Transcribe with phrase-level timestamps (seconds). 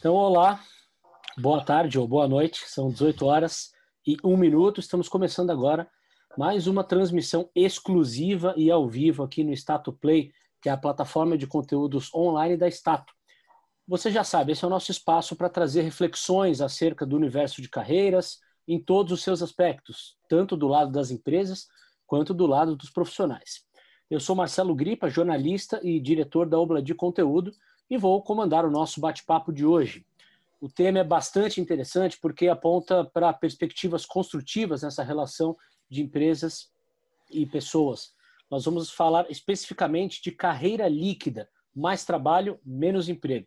[0.00, 0.58] Então, olá,
[1.36, 3.70] boa tarde ou boa noite, são 18 horas
[4.06, 4.80] e um minuto.
[4.80, 5.86] Estamos começando agora
[6.38, 10.32] mais uma transmissão exclusiva e ao vivo aqui no Stato Play,
[10.62, 13.12] que é a plataforma de conteúdos online da Stato.
[13.86, 17.68] Você já sabe, esse é o nosso espaço para trazer reflexões acerca do universo de
[17.68, 21.66] carreiras em todos os seus aspectos, tanto do lado das empresas
[22.06, 23.66] quanto do lado dos profissionais.
[24.08, 27.52] Eu sou Marcelo Gripa, jornalista e diretor da Obla de Conteúdo,
[27.90, 30.06] e vou comandar o nosso bate-papo de hoje.
[30.60, 35.56] O tema é bastante interessante porque aponta para perspectivas construtivas nessa relação
[35.88, 36.70] de empresas
[37.30, 38.14] e pessoas.
[38.48, 43.46] Nós vamos falar especificamente de carreira líquida, mais trabalho, menos emprego.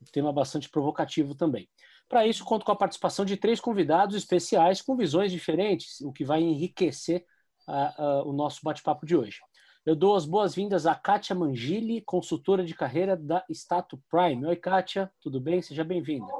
[0.00, 1.68] Um tema bastante provocativo também.
[2.08, 6.24] Para isso, conto com a participação de três convidados especiais com visões diferentes, o que
[6.24, 7.24] vai enriquecer
[7.68, 9.40] uh, uh, o nosso bate-papo de hoje.
[9.84, 14.46] Eu dou as boas-vindas a Kátia Mangili, consultora de carreira da Stato Prime.
[14.46, 15.60] Oi, Kátia, tudo bem?
[15.60, 16.32] Seja bem-vinda.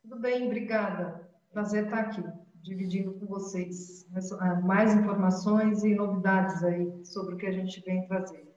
[0.00, 1.28] Tudo bem, obrigada.
[1.52, 2.24] Prazer estar aqui,
[2.62, 4.08] dividindo com vocês
[4.40, 8.48] ah, mais informações e novidades aí sobre o que a gente vem trazendo.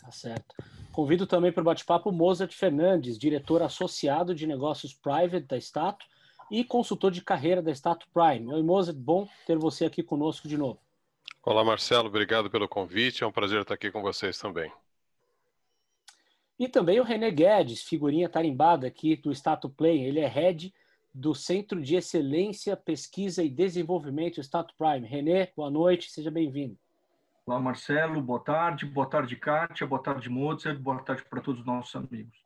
[0.00, 0.54] Tá certo.
[0.92, 6.06] Convido também para o bate-papo Mozart Fernandes, diretor associado de negócios private da Stato
[6.52, 8.54] e consultor de carreira da Stato Prime.
[8.54, 10.78] Oi, Mozart, bom ter você aqui conosco de novo.
[11.44, 13.24] Olá, Marcelo, obrigado pelo convite.
[13.24, 14.70] É um prazer estar aqui com vocês também.
[16.56, 20.04] E também o René Guedes, figurinha tarimbada aqui do Stato Play.
[20.04, 20.72] Ele é head
[21.12, 25.04] do Centro de Excelência, Pesquisa e Desenvolvimento Stato Prime.
[25.04, 26.78] René, boa noite, seja bem-vindo.
[27.44, 28.86] Olá, Marcelo, boa tarde.
[28.86, 29.84] Boa tarde, Kátia.
[29.84, 30.78] Boa tarde, Mozart.
[30.78, 32.41] Boa tarde para todos os nossos amigos.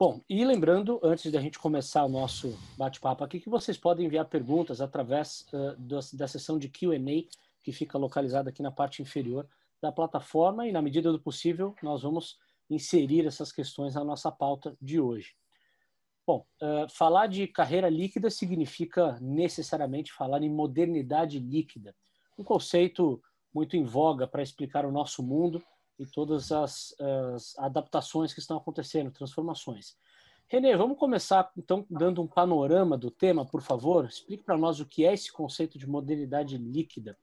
[0.00, 4.24] Bom, e lembrando, antes da gente começar o nosso bate-papo aqui, que vocês podem enviar
[4.24, 6.96] perguntas através uh, da, da sessão de QA,
[7.62, 9.46] que fica localizada aqui na parte inferior
[9.78, 12.38] da plataforma, e na medida do possível, nós vamos
[12.70, 15.34] inserir essas questões na nossa pauta de hoje.
[16.26, 21.94] Bom, uh, falar de carreira líquida significa necessariamente falar em modernidade líquida,
[22.38, 23.22] um conceito
[23.52, 25.62] muito em voga para explicar o nosso mundo
[26.00, 26.94] e todas as,
[27.34, 29.96] as adaptações que estão acontecendo, transformações.
[30.48, 34.06] Renê, vamos começar então dando um panorama do tema, por favor.
[34.06, 37.16] Explique para nós o que é esse conceito de modernidade líquida.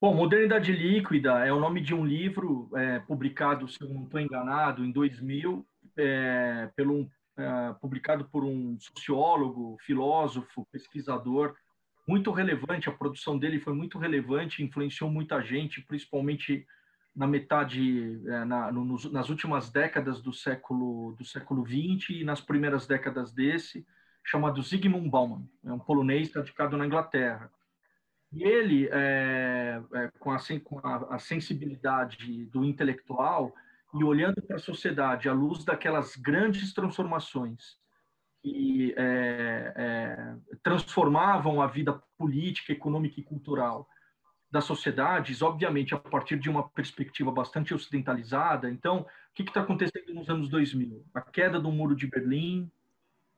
[0.00, 4.20] Bom, Modernidade Líquida é o nome de um livro é, publicado, se eu não estou
[4.20, 11.54] enganado, em 2000, é, pelo, é, publicado por um sociólogo, filósofo, pesquisador,
[12.06, 12.88] muito relevante.
[12.88, 16.66] A produção dele foi muito relevante, influenciou muita gente, principalmente
[17.14, 22.40] na metade, é, na, no, nas últimas décadas do século do século 20 e nas
[22.40, 23.86] primeiras décadas desse,
[24.24, 27.50] chamado Zygmunt Bauman, é um polonês radicado na Inglaterra.
[28.32, 33.54] E ele, é, é, com, a, com a, a, sensibilidade do intelectual
[33.94, 37.78] e olhando para a sociedade à luz daquelas grandes transformações
[38.42, 43.88] que é, é, transformavam a vida política, econômica e cultural
[44.54, 48.70] das sociedades, obviamente, a partir de uma perspectiva bastante ocidentalizada.
[48.70, 51.04] Então, o que está acontecendo nos anos 2000?
[51.12, 52.70] A queda do Muro de Berlim,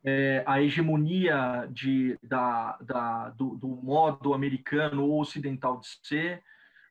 [0.05, 6.43] é, a hegemonia de, da, da, do, do, modo americano ou ocidental de ser,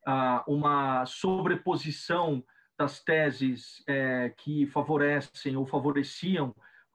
[0.07, 2.43] ah, uma sobreposição
[2.75, 6.51] das teses é, que favorecem ou favoreciam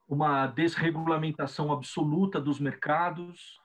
[0.08, 3.59] uma desregulamentação absoluta dos mercados,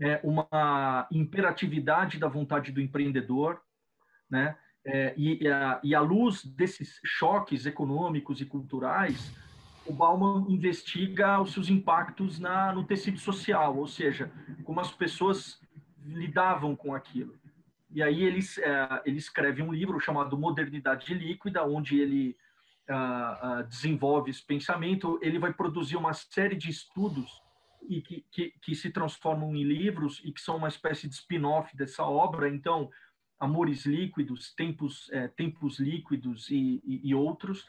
[0.00, 3.60] é, uma imperatividade da vontade do empreendedor,
[4.30, 4.56] né?
[4.84, 9.34] É, e, a, e à luz desses choques econômicos e culturais,
[9.84, 14.30] o Bauman investiga os seus impactos na, no tecido social, ou seja,
[14.62, 15.60] como as pessoas
[16.04, 17.34] lidavam com aquilo.
[17.90, 22.36] E aí ele, é, ele escreve um livro chamado Modernidade Líquida, onde ele
[22.88, 25.18] uh, uh, desenvolve esse pensamento.
[25.22, 27.42] Ele vai produzir uma série de estudos
[27.82, 31.76] e que, que, que, se transformam em livros e que são uma espécie de spin-off
[31.76, 32.48] dessa obra.
[32.48, 32.90] Então,
[33.38, 37.66] Amores Líquidos, Tempos, é, Tempos Líquidos e, e, e, outros,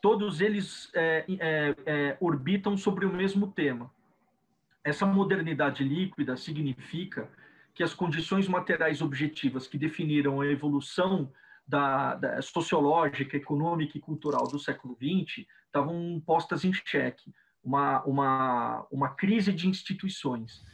[0.00, 3.90] todos eles é, é, é, orbitam sobre o mesmo tema.
[4.82, 7.28] Essa modernidade líquida significa
[7.74, 11.30] que as condições materiais objetivas que definiram a evolução
[11.66, 17.34] da, da sociológica, econômica e cultural do século XX estavam postas em xeque
[17.66, 20.64] uma, uma, uma crise de instituições,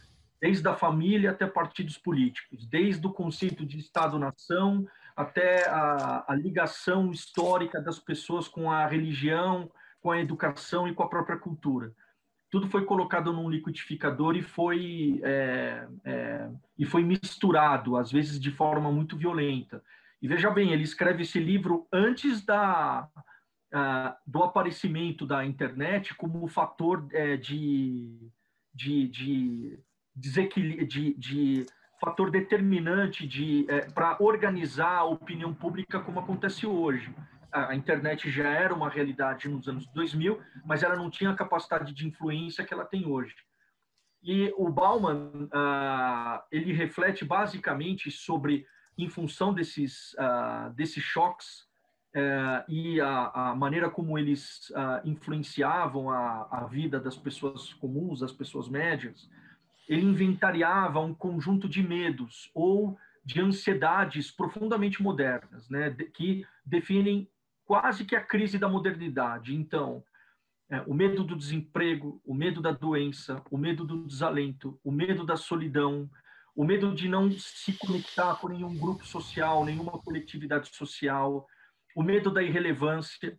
[0.40, 4.86] desde a família até partidos políticos, desde o conceito de Estado-nação
[5.16, 11.02] até a, a ligação histórica das pessoas com a religião, com a educação e com
[11.02, 11.92] a própria cultura
[12.52, 18.50] tudo foi colocado num liquidificador e foi é, é, e foi misturado, às vezes de
[18.50, 19.82] forma muito violenta.
[20.20, 23.08] E veja bem, ele escreve esse livro antes da
[24.26, 28.30] do aparecimento da internet como fator é, de,
[28.74, 29.82] de, de
[30.14, 31.66] de, de
[31.98, 37.14] fator determinante de é, para organizar a opinião pública como acontece hoje.
[37.50, 41.94] A, internet já era uma realidade nos anos 2000, mas ela não tinha a capacidade
[41.94, 43.34] de influência que ela tem hoje.
[44.22, 45.48] E o Bauman
[46.50, 48.66] ele reflete basicamente sobre,
[48.96, 50.14] em função desses
[50.76, 51.66] desses choques
[52.14, 54.72] uh, e a, a, maneira como eles
[55.04, 59.28] influenciavam a, a vida das pessoas comuns, das pessoas médias,
[59.88, 67.28] ele inventariava um conjunto de medos ou de ansiedades profundamente modernas, né, que definem
[67.64, 69.54] quase que a crise da modernidade.
[69.54, 70.02] Então,
[70.68, 75.24] é, o medo do desemprego, o medo da doença, o medo do desalento, o medo
[75.24, 76.10] da solidão,
[76.54, 81.46] o medo de não se conectar com nenhum grupo social, nenhuma coletividade social,
[81.94, 83.38] o medo da irrelevância,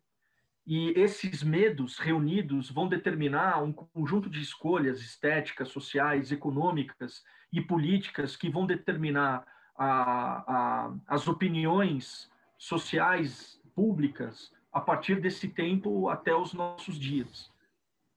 [0.66, 8.38] e esses medos reunidos vão determinar um conjunto de escolhas estéticas, sociais, econômicas e políticas
[8.38, 9.46] que vão determinar
[9.78, 17.52] a, a, as opiniões sociais públicas a partir desse tempo até os nossos dias.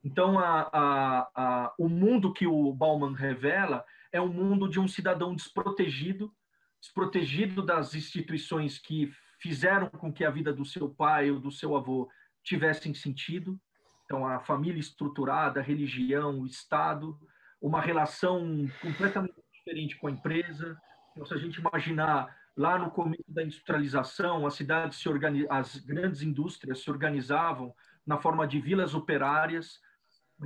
[0.04, 6.32] Então, a, o mundo que o Bauman revela é um mundo de um cidadão desprotegido,
[6.80, 11.76] desprotegido das instituições que fizeram com que a vida do seu pai ou do seu
[11.76, 12.08] avô
[12.42, 13.58] tivessem sentido.
[14.04, 17.18] Então, a família estruturada, a religião, o Estado,
[17.60, 20.78] uma relação completamente diferente com a empresa.
[21.12, 25.46] Então, se a gente imaginar lá no começo da industrialização, as cidades se organiz...
[25.50, 27.74] as grandes indústrias se organizavam
[28.06, 29.80] na forma de vilas operárias,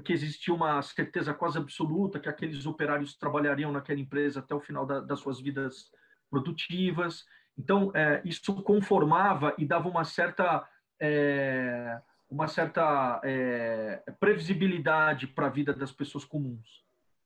[0.04, 4.86] que existia uma certeza quase absoluta que aqueles operários trabalhariam naquela empresa até o final
[4.86, 5.90] da, das suas vidas
[6.30, 7.24] produtivas.
[7.58, 10.66] Então, é, isso conformava e dava uma certa
[11.00, 12.00] é,
[12.30, 16.84] uma certa é, previsibilidade para a vida das pessoas comuns.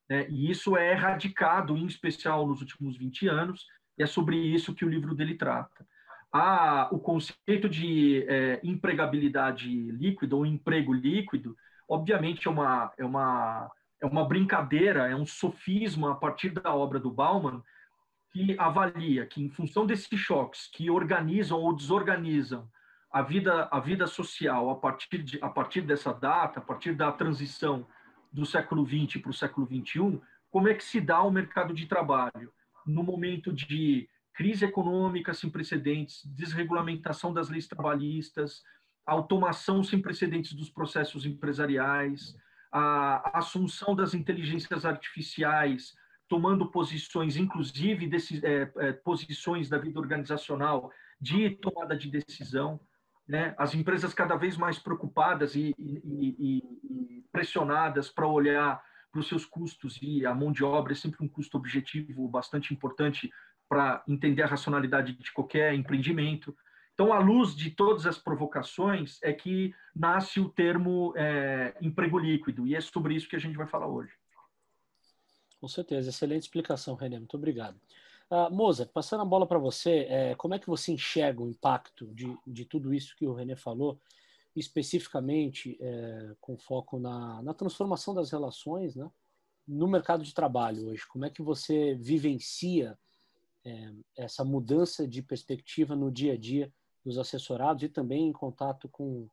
[0.08, 0.26] Né?
[0.30, 3.66] E isso é erradicado, em especial nos últimos 20 anos,
[3.98, 5.86] e é sobre isso que o livro dele trata.
[6.32, 11.54] A, o conceito de é, empregabilidade líquida ou emprego líquido,
[11.88, 13.70] obviamente é uma, é, uma,
[14.00, 17.62] é uma brincadeira, é um sofisma a partir da obra do Bauman,
[18.34, 22.68] que avalia que, em função desses choques que organizam ou desorganizam
[23.08, 27.12] a vida, a vida social a partir, de, a partir dessa data, a partir da
[27.12, 27.86] transição
[28.32, 30.20] do século XX para o século XXI,
[30.50, 32.52] como é que se dá o mercado de trabalho?
[32.84, 38.64] No momento de crise econômica sem precedentes, desregulamentação das leis trabalhistas,
[39.06, 42.36] automação sem precedentes dos processos empresariais,
[42.72, 45.94] a assunção das inteligências artificiais,
[46.28, 50.90] tomando posições, inclusive desse, é, é, posições da vida organizacional
[51.20, 52.80] de tomada de decisão
[53.26, 53.54] né?
[53.58, 59.46] as empresas cada vez mais preocupadas e, e, e pressionadas para olhar para os seus
[59.46, 63.30] custos e a mão de obra é sempre um custo objetivo bastante importante
[63.68, 66.54] para entender a racionalidade de qualquer empreendimento.
[66.92, 72.66] Então, à luz de todas as provocações, é que nasce o termo é, emprego líquido,
[72.66, 74.12] e é sobre isso que a gente vai falar hoje.
[75.64, 77.80] Com certeza, excelente explicação, René, muito obrigado.
[78.30, 82.36] Uh, passando a bola para você, é, como é que você enxerga o impacto de,
[82.46, 83.98] de tudo isso que o René falou,
[84.54, 89.10] especificamente é, com foco na, na transformação das relações né,
[89.66, 91.08] no mercado de trabalho hoje?
[91.08, 92.98] Como é que você vivencia
[93.64, 96.70] é, essa mudança de perspectiva no dia a dia
[97.02, 99.30] dos assessorados e também em contato com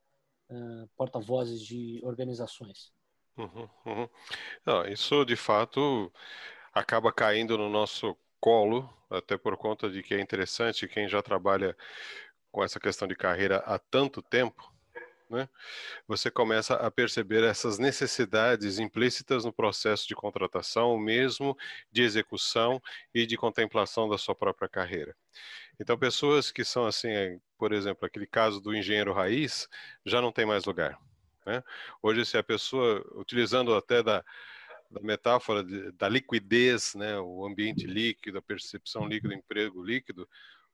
[0.49, 2.93] uh, porta-vozes de organizações?
[3.37, 4.09] Uhum, uhum.
[4.65, 6.11] Não, isso de fato
[6.73, 11.75] acaba caindo no nosso colo, até por conta de que é interessante quem já trabalha
[12.51, 14.71] com essa questão de carreira há tanto tempo,
[15.29, 15.49] né?
[16.07, 21.57] Você começa a perceber essas necessidades implícitas no processo de contratação, mesmo
[21.91, 22.81] de execução
[23.13, 25.15] e de contemplação da sua própria carreira.
[25.79, 27.09] Então, pessoas que são assim,
[27.57, 29.67] por exemplo, aquele caso do engenheiro raiz,
[30.05, 30.99] já não tem mais lugar.
[31.45, 31.63] Né?
[32.01, 34.23] Hoje, se a pessoa, utilizando até da,
[34.89, 40.27] da metáfora de, da liquidez, né, o ambiente líquido, a percepção líquida, o emprego líquido,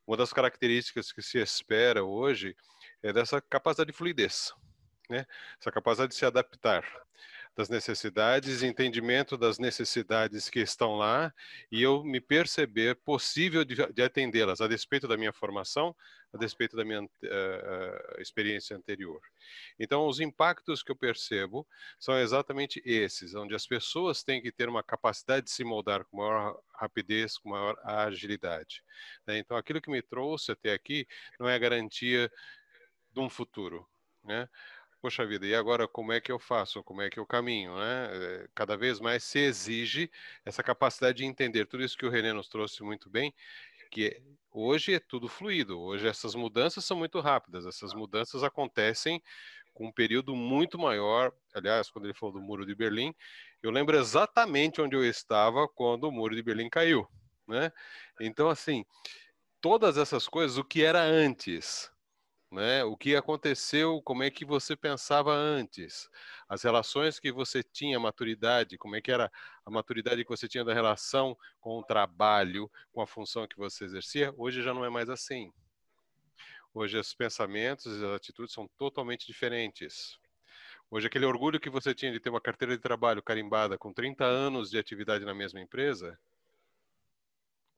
[0.06, 2.56] uma das características que se espera hoje
[3.02, 4.52] é dessa capacidade de fluidez,
[5.08, 5.26] né?
[5.60, 6.82] essa capacidade de se adaptar
[7.58, 11.34] das necessidades, entendimento das necessidades que estão lá
[11.72, 15.92] e eu me perceber possível de, de atendê-las, a despeito da minha formação,
[16.32, 19.20] a despeito da minha uh, experiência anterior.
[19.76, 21.66] Então, os impactos que eu percebo
[21.98, 26.18] são exatamente esses, onde as pessoas têm que ter uma capacidade de se moldar com
[26.18, 28.84] maior rapidez, com maior agilidade.
[29.26, 29.36] Né?
[29.36, 31.08] Então, aquilo que me trouxe até aqui
[31.40, 32.30] não é garantia
[33.12, 33.84] de um futuro,
[34.22, 34.48] né?
[35.00, 36.82] Poxa vida, e agora como é que eu faço?
[36.82, 38.08] Como é que eu caminho, né?
[38.12, 40.10] Eh, cada vez mais se exige
[40.44, 43.32] essa capacidade de entender tudo isso que o René nos trouxe muito bem,
[43.92, 49.22] que hoje é tudo fluido, hoje essas mudanças são muito rápidas, essas mudanças acontecem
[49.72, 51.32] com um período muito maior.
[51.54, 53.14] Aliás, quando ele falou do Muro de Berlim,
[53.62, 57.06] eu lembro exatamente onde eu estava quando o Muro de Berlim caiu,
[57.46, 57.70] né?
[58.20, 58.84] Então, assim,
[59.60, 61.88] todas essas coisas, o que era antes,
[62.50, 62.82] né?
[62.84, 66.08] O que aconteceu, como é que você pensava antes,
[66.48, 69.30] as relações que você tinha, maturidade, como é que era
[69.64, 73.84] a maturidade que você tinha da relação com o trabalho, com a função que você
[73.84, 75.52] exercia, hoje já não é mais assim.
[76.72, 80.18] Hoje os pensamentos e as atitudes são totalmente diferentes.
[80.90, 84.24] Hoje aquele orgulho que você tinha de ter uma carteira de trabalho carimbada com 30
[84.24, 86.18] anos de atividade na mesma empresa,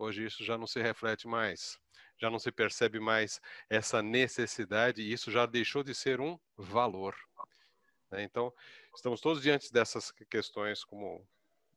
[0.00, 1.78] hoje isso já não se reflete mais
[2.20, 7.16] já não se percebe mais essa necessidade e isso já deixou de ser um valor.
[8.10, 8.22] Né?
[8.22, 8.52] Então,
[8.94, 11.26] estamos todos diante dessas questões, como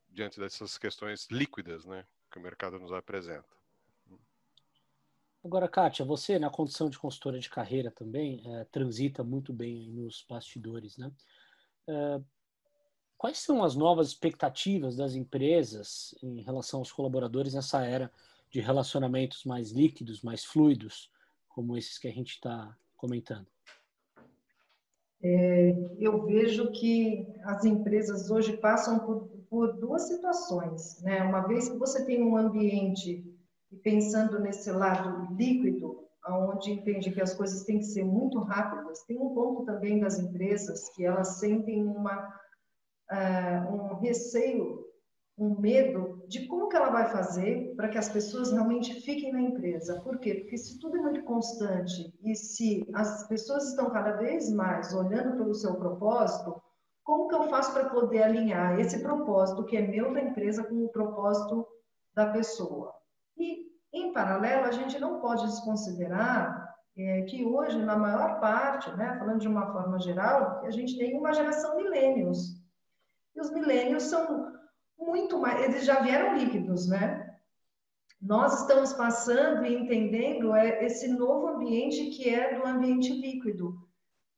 [0.10, 3.48] diante dessas questões líquidas, né, que o mercado nos apresenta.
[5.44, 10.26] Agora, Kátia, você na condição de consultora de carreira também é, transita muito bem nos
[10.28, 11.12] bastidores, né?
[11.86, 12.22] É,
[13.24, 18.12] quais são as novas expectativas das empresas em relação aos colaboradores nessa era
[18.52, 21.10] de relacionamentos mais líquidos, mais fluidos,
[21.48, 23.48] como esses que a gente está comentando?
[25.24, 31.02] É, eu vejo que as empresas hoje passam por, por, duas situações.
[31.02, 31.24] Né?
[31.24, 33.26] Uma vez que você tem um ambiente,
[33.72, 39.04] e pensando nesse lado líquido, onde entende que as coisas têm que ser muito rápidas,
[39.04, 42.43] tem um ponto também das empresas que elas sentem uma,
[43.14, 44.84] uh, um receio
[45.38, 49.42] um medo de como que ela vai fazer para que as pessoas realmente fiquem na
[49.42, 50.00] empresa.
[50.02, 50.36] Por quê?
[50.36, 55.36] Porque se tudo é muito constante e se as pessoas estão cada vez mais olhando
[55.36, 56.62] pelo seu propósito,
[57.04, 60.86] como que eu faço para poder alinhar esse propósito que é meu da empresa com
[60.86, 61.68] o propósito
[62.14, 62.94] da pessoa?
[63.38, 69.18] E, em paralelo, a gente não pode desconsiderar é, que hoje, na maior parte, né,
[69.18, 72.63] falando de uma forma geral, a gente tem uma geração milênios.
[73.36, 74.54] E os milênios são
[74.98, 77.38] muito mais, eles já vieram líquidos, né?
[78.22, 83.84] Nós estamos passando e entendendo é, esse novo ambiente que é do ambiente líquido.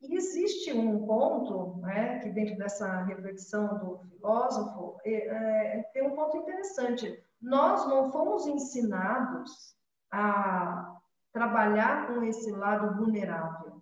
[0.02, 6.16] E existe um ponto, né, que dentro dessa reflexão do filósofo, é, é, tem um
[6.16, 7.24] ponto interessante.
[7.42, 9.76] Nós não fomos ensinados
[10.12, 10.98] a
[11.32, 13.82] trabalhar com esse lado vulnerável.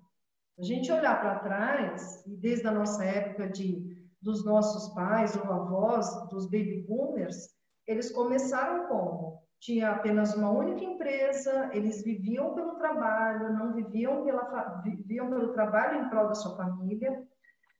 [0.58, 3.93] A gente olhar para trás, e desde a nossa época de
[4.24, 7.50] dos nossos pais ou avós, dos baby boomers,
[7.86, 9.44] eles começaram como?
[9.60, 16.01] Tinha apenas uma única empresa, eles viviam pelo trabalho, não viviam, pela, viviam pelo trabalho
[16.01, 17.24] em prol da sua família,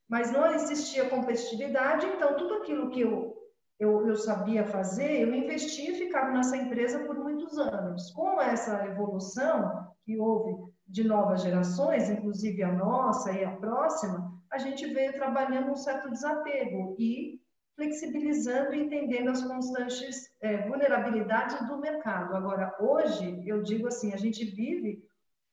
[0.07, 3.35] mas não existia competitividade, então tudo aquilo que eu,
[3.79, 8.12] eu, eu sabia fazer, eu investia e ficava nessa empresa por muitos anos.
[8.12, 14.57] Com essa evolução que houve de novas gerações, inclusive a nossa e a próxima, a
[14.57, 17.41] gente veio trabalhando um certo desapego e
[17.75, 22.35] flexibilizando e entendendo as constantes é, vulnerabilidades do mercado.
[22.35, 25.03] Agora, hoje, eu digo assim, a gente vive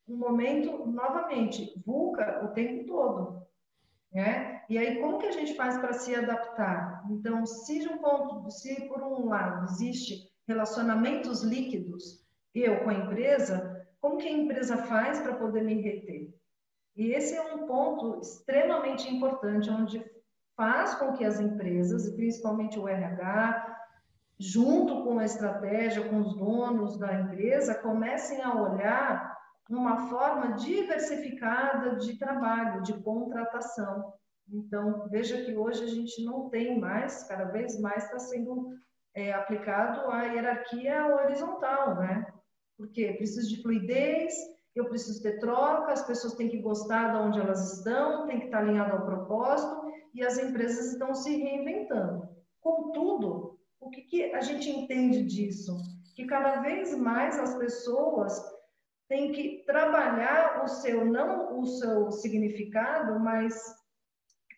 [0.07, 3.41] um momento, novamente, vulca o tempo todo.
[4.13, 4.63] Né?
[4.69, 7.05] E aí, como que a gente faz para se adaptar?
[7.11, 12.21] Então, se um ponto, se por um lado existe relacionamentos líquidos,
[12.55, 13.70] eu com a empresa,
[14.01, 16.33] como que a empresa faz para poder me reter?
[16.97, 20.05] E esse é um ponto extremamente importante, onde
[20.57, 23.79] faz com que as empresas, e principalmente o RH,
[24.39, 29.39] junto com a estratégia, com os donos da empresa, comecem a olhar
[29.69, 34.13] uma forma diversificada de trabalho, de contratação.
[34.53, 38.71] Então, veja que hoje a gente não tem mais, cada vez mais está sendo
[39.15, 42.27] é, aplicado a hierarquia horizontal, né?
[42.81, 44.33] Porque precisa de fluidez,
[44.75, 48.47] eu preciso ter troca, as pessoas têm que gostar de onde elas estão, tem que
[48.47, 52.27] estar alinhado ao propósito, e as empresas estão se reinventando.
[52.59, 55.77] Contudo, o que, que a gente entende disso?
[56.17, 58.43] Que cada vez mais as pessoas
[59.09, 63.55] têm que trabalhar o seu, não o seu significado, mas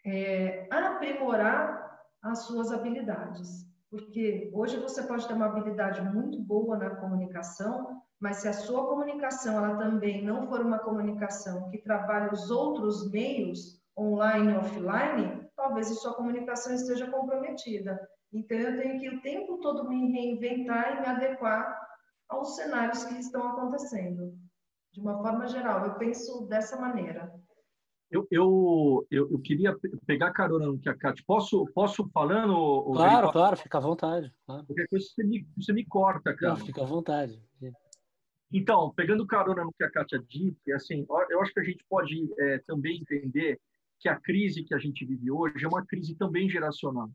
[0.07, 3.67] é, aprimorar as suas habilidades.
[3.91, 8.87] Porque hoje você pode ter uma habilidade muito boa na comunicação, mas se a sua
[8.87, 15.51] comunicação ela também não for uma comunicação que trabalhe os outros meios, online e offline,
[15.57, 17.99] talvez a sua comunicação esteja comprometida.
[18.33, 21.77] Então, eu tenho que o tempo todo me reinventar e me adequar
[22.29, 24.33] aos cenários que estão acontecendo.
[24.93, 27.35] De uma forma geral, eu penso dessa maneira.
[28.09, 29.77] Eu, eu, eu, eu, queria
[30.07, 31.25] pegar carona no que a Cátia.
[31.27, 32.85] Posso, posso falando?
[32.93, 34.33] Claro, claro, fica à vontade.
[34.47, 34.65] Claro.
[34.65, 36.55] Qualquer coisa você me, você me corta, cara.
[36.55, 37.43] Não, fica à vontade.
[38.53, 42.29] Então, pegando carona no que a Kátia disse, assim, eu acho que a gente pode
[42.39, 43.59] é, também entender
[43.99, 47.11] que a crise que a gente vive hoje é uma crise também geracional.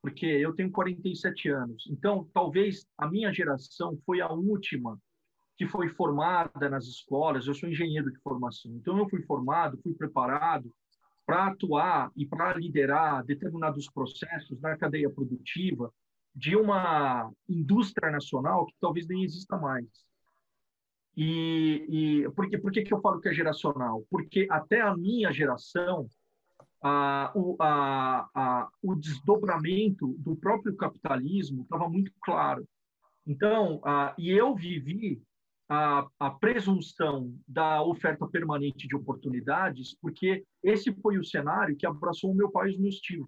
[0.00, 1.84] Porque eu tenho 47 anos.
[1.90, 4.98] Então, talvez a minha geração foi a última
[5.56, 7.46] que foi formada nas escolas.
[7.46, 8.72] Eu sou engenheiro de formação.
[8.76, 10.72] Então, eu fui formado, fui preparado
[11.26, 15.92] para atuar e para liderar determinados processos na cadeia produtiva
[16.34, 20.07] de uma indústria nacional que talvez nem exista mais.
[21.20, 24.06] E, e por, que, por que, que eu falo que é geracional?
[24.08, 26.08] Porque até a minha geração,
[26.80, 32.64] a, o, a, a, o desdobramento do próprio capitalismo estava muito claro.
[33.26, 35.20] Então, a, e eu vivi
[35.68, 42.30] a, a presunção da oferta permanente de oportunidades, porque esse foi o cenário que abraçou
[42.30, 43.26] o meu pai e os meus tios.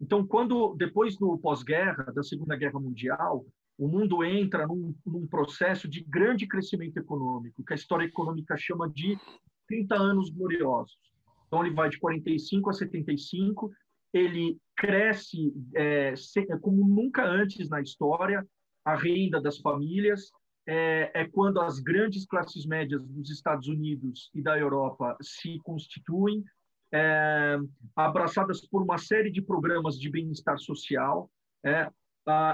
[0.00, 3.44] Então, quando depois do pós-guerra, da Segunda Guerra Mundial,
[3.80, 8.86] o mundo entra num, num, processo de grande crescimento econômico, que a história econômica chama
[8.90, 9.18] de
[9.66, 10.98] 30 anos gloriosos.
[11.46, 13.72] Então, ele vai de 45 a 75,
[14.12, 16.12] ele cresce é,
[16.60, 18.46] como nunca antes na história,
[18.84, 20.30] a renda das famílias,
[20.66, 26.44] é, é, quando as grandes classes médias dos Estados Unidos e da Europa se constituem,
[26.92, 27.56] é,
[27.96, 31.30] abraçadas por uma série de programas de bem-estar social,
[31.64, 31.90] é,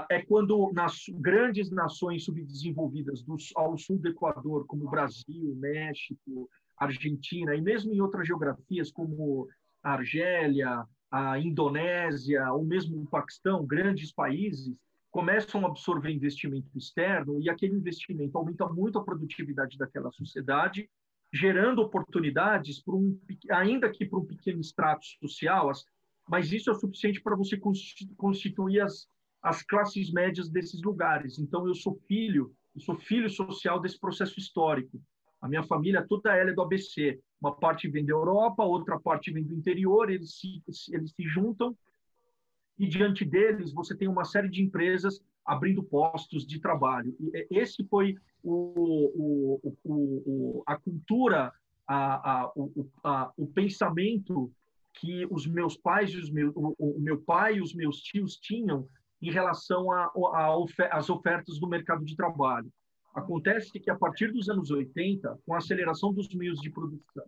[0.09, 7.55] é quando nas grandes nações subdesenvolvidas do, ao sul do Equador, como Brasil, México, Argentina,
[7.55, 9.47] e mesmo em outras geografias como
[9.83, 14.77] a Argélia, a Indonésia, ou mesmo o Paquistão, grandes países,
[15.09, 20.89] começam a absorver investimento externo e aquele investimento aumenta muito a produtividade daquela sociedade,
[21.33, 23.19] gerando oportunidades para um,
[23.51, 25.71] ainda que para um pequeno extrato social,
[26.29, 27.59] mas isso é suficiente para você
[28.17, 29.07] constituir as,
[29.41, 31.39] as classes médias desses lugares.
[31.39, 35.01] Então, eu sou filho, eu sou filho social desse processo histórico.
[35.41, 37.19] A minha família toda ela é do ABC.
[37.39, 41.75] Uma parte vem da Europa, outra parte vem do interior, eles se, eles se juntam
[42.77, 47.15] e diante deles você tem uma série de empresas abrindo postos de trabalho.
[47.19, 51.51] E esse foi o, o, o, a cultura,
[51.87, 54.51] a, a, o, a, o pensamento
[54.93, 58.87] que os meus pais os meus, o meu pai e os meus tios tinham
[59.21, 59.87] em relação
[60.91, 62.71] às ofertas do mercado de trabalho.
[63.13, 67.25] Acontece que, a partir dos anos 80, com a aceleração dos meios de produção,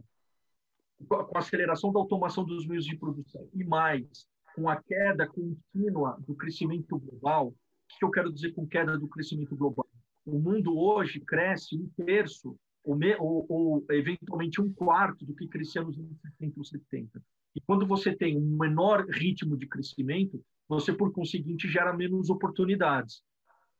[1.07, 6.17] com a aceleração da automação dos meios de produção e mais com a queda contínua
[6.27, 9.87] do crescimento global, o que eu quero dizer com queda do crescimento global?
[10.25, 15.81] O mundo hoje cresce um terço ou, ou, ou eventualmente um quarto do que crescia
[15.81, 17.21] nos anos 60 ou 70.
[17.55, 23.23] E quando você tem um menor ritmo de crescimento, você, por conseguinte, gera menos oportunidades.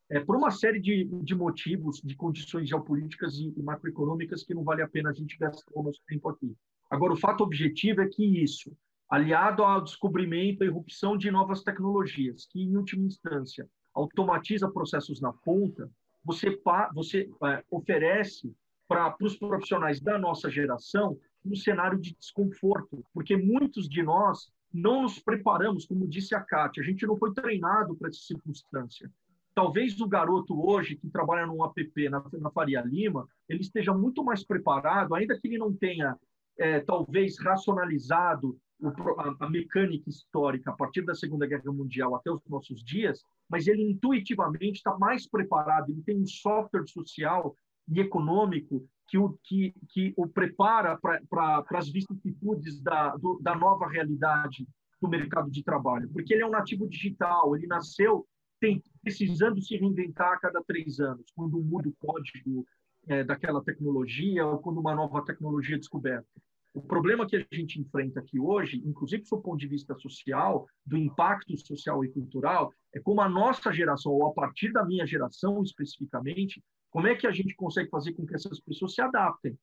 [0.09, 4.63] É, por uma série de, de motivos, de condições geopolíticas e, e macroeconômicas que não
[4.63, 6.55] vale a pena a gente gastar o nosso tempo aqui.
[6.89, 8.75] Agora, o fato objetivo é que isso,
[9.07, 15.31] aliado ao descobrimento e irrupção de novas tecnologias, que, em última instância, automatiza processos na
[15.31, 15.87] ponta,
[16.23, 16.59] você,
[16.93, 18.51] você é, oferece
[18.87, 25.01] para os profissionais da nossa geração um cenário de desconforto, porque muitos de nós não
[25.03, 29.11] nos preparamos, como disse a Kátia, a gente não foi treinado para essa circunstância.
[29.55, 34.23] Talvez o garoto hoje, que trabalha num app na, na Faria Lima, ele esteja muito
[34.23, 36.15] mais preparado, ainda que ele não tenha,
[36.57, 38.87] é, talvez, racionalizado o,
[39.19, 43.67] a, a mecânica histórica a partir da Segunda Guerra Mundial até os nossos dias, mas
[43.67, 47.55] ele intuitivamente está mais preparado, ele tem um software social
[47.91, 53.87] e econômico que o, que, que o prepara para as vicissitudes da, do, da nova
[53.87, 54.67] realidade
[55.01, 58.27] do mercado de trabalho, porque ele é um nativo digital, ele nasceu
[58.59, 62.65] tem, precisando se reinventar a cada três anos, quando muda o código
[63.07, 66.27] é, daquela tecnologia ou quando uma nova tecnologia é descoberta.
[66.73, 70.97] O problema que a gente enfrenta aqui hoje, inclusive do ponto de vista social, do
[70.97, 75.63] impacto social e cultural, é como a nossa geração, ou a partir da minha geração
[75.63, 79.57] especificamente, como é que a gente consegue fazer com que essas pessoas se adaptem?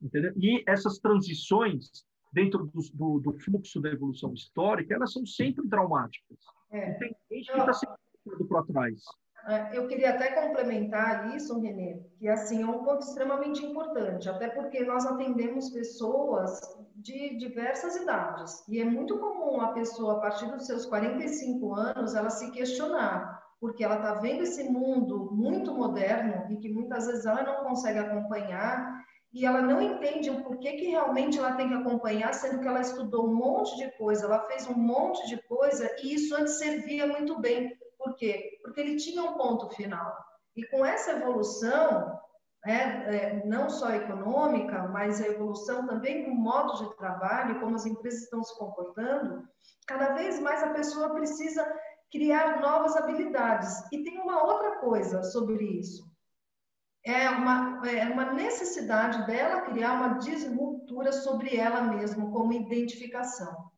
[0.00, 0.32] Entendeu?
[0.36, 6.38] E essas transições dentro do, do, do fluxo da evolução histórica, elas são sempre traumáticas.
[6.70, 6.92] É.
[6.92, 9.02] tem gente que está sempre para trás.
[9.46, 14.48] É, eu queria até complementar isso, Renê, que assim é um ponto extremamente importante, até
[14.48, 16.60] porque nós atendemos pessoas
[16.94, 22.14] de diversas idades e é muito comum a pessoa a partir dos seus 45 anos
[22.14, 27.26] ela se questionar porque ela está vendo esse mundo muito moderno e que muitas vezes
[27.26, 31.74] ela não consegue acompanhar e ela não entende o porquê que realmente ela tem que
[31.74, 35.88] acompanhar, sendo que ela estudou um monte de coisa, ela fez um monte de coisa
[36.02, 37.78] e isso antes servia muito bem.
[37.96, 38.58] Por quê?
[38.62, 40.16] Porque ele tinha um ponto final.
[40.56, 42.18] E com essa evolução,
[42.64, 47.86] né, é, não só econômica, mas a evolução também do modo de trabalho, como as
[47.86, 49.46] empresas estão se comportando,
[49.86, 51.64] cada vez mais a pessoa precisa
[52.10, 53.84] criar novas habilidades.
[53.92, 56.10] E tem uma outra coisa sobre isso
[57.04, 63.70] é uma, é uma necessidade dela criar uma disruptura sobre ela mesma como identificação.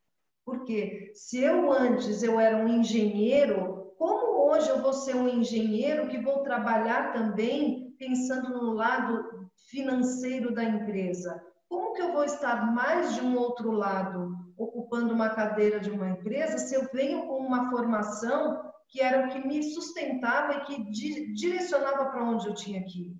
[0.44, 6.08] Porque se eu antes eu era um engenheiro, como hoje eu vou ser um engenheiro
[6.08, 11.40] que vou trabalhar também pensando no lado financeiro da empresa?
[11.68, 16.08] Como que eu vou estar mais de um outro lado, ocupando uma cadeira de uma
[16.08, 20.90] empresa, se eu venho com uma formação que era o que me sustentava e que
[20.90, 23.16] di direcionava para onde eu tinha que ir.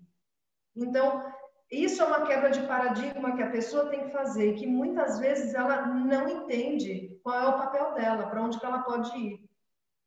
[0.76, 1.32] Então,
[1.70, 5.18] isso é uma quebra de paradigma que a pessoa tem que fazer e que muitas
[5.18, 9.40] vezes ela não entende qual é o papel dela, para onde que ela pode ir.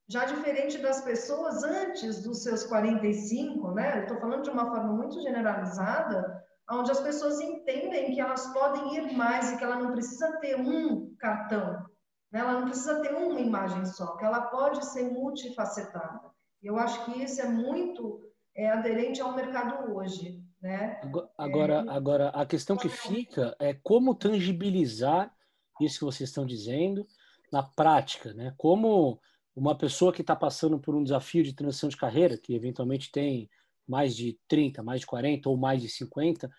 [0.07, 4.01] Já diferente das pessoas antes dos seus 45, né?
[4.01, 9.13] Estou falando de uma forma muito generalizada, onde as pessoas entendem que elas podem ir
[9.13, 11.85] mais e que ela não precisa ter um cartão,
[12.31, 12.39] né?
[12.39, 16.19] Ela não precisa ter uma imagem só, que ela pode ser multifacetada.
[16.61, 18.21] Eu acho que isso é muito
[18.55, 20.43] é, aderente ao mercado hoje.
[20.61, 20.99] Né?
[21.37, 21.89] Agora, é...
[21.89, 25.31] agora, a questão que fica é como tangibilizar
[25.79, 27.05] isso que vocês estão dizendo
[27.51, 28.53] na prática, né?
[28.57, 29.19] Como
[29.55, 33.49] uma pessoa que está passando por um desafio de transição de carreira, que eventualmente tem
[33.87, 36.49] mais de 30, mais de 40 ou mais de 50,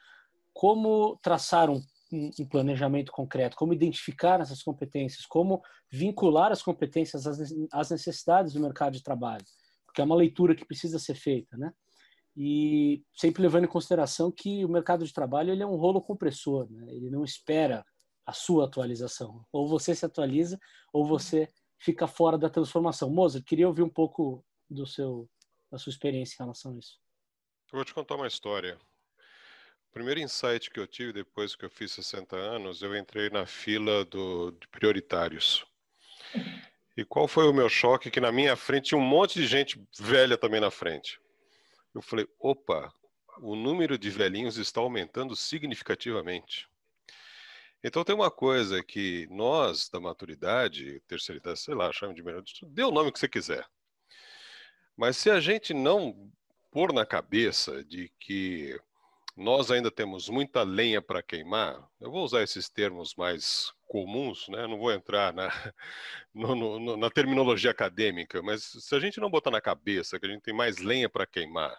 [0.53, 1.81] como traçar um
[2.13, 7.27] um planejamento concreto, como identificar essas competências, como vincular as competências
[7.73, 9.45] às necessidades do mercado de trabalho,
[9.85, 11.73] porque é uma leitura que precisa ser feita, né?
[12.37, 16.71] E sempre levando em consideração que o mercado de trabalho ele é um rolo compressor,
[16.71, 16.87] né?
[16.95, 17.83] ele não espera
[18.27, 19.43] a sua atualização.
[19.51, 20.59] Ou você se atualiza,
[20.93, 23.09] ou você fica fora da transformação.
[23.09, 25.27] Moza, queria ouvir um pouco do seu,
[25.73, 26.99] da sua experiência em relação a isso.
[27.73, 28.79] Eu vou te contar uma história
[29.97, 34.05] primeiro insight que eu tive depois que eu fiz 60 anos, eu entrei na fila
[34.05, 35.65] do, de prioritários.
[36.95, 38.11] E qual foi o meu choque?
[38.11, 41.19] Que na minha frente tinha um monte de gente velha também na frente.
[41.95, 42.93] Eu falei, opa,
[43.39, 46.69] o número de velhinhos está aumentando significativamente.
[47.83, 52.43] Então tem uma coisa que nós, da maturidade, terceira idade, sei lá, chame de melhor,
[52.69, 53.67] dê o nome que você quiser.
[54.95, 56.31] Mas se a gente não
[56.77, 58.79] pôr na cabeça de que
[59.35, 61.83] nós ainda temos muita lenha para queimar.
[61.99, 64.67] Eu vou usar esses termos mais comuns, né?
[64.67, 65.49] não vou entrar na,
[66.35, 70.29] no, no, na terminologia acadêmica, mas se a gente não botar na cabeça que a
[70.29, 71.75] gente tem mais lenha para queimar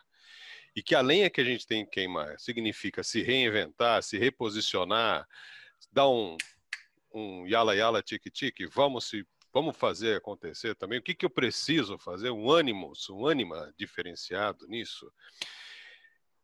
[0.75, 5.27] e que a lenha que a gente tem que queimar significa se reinventar, se reposicionar,
[5.93, 6.36] dar um,
[7.13, 10.99] um yala yala tique tique, vamos se vamos fazer acontecer também.
[10.99, 12.31] O que, que eu preciso fazer?
[12.31, 15.12] Um ânimo, um ânima diferenciado nisso.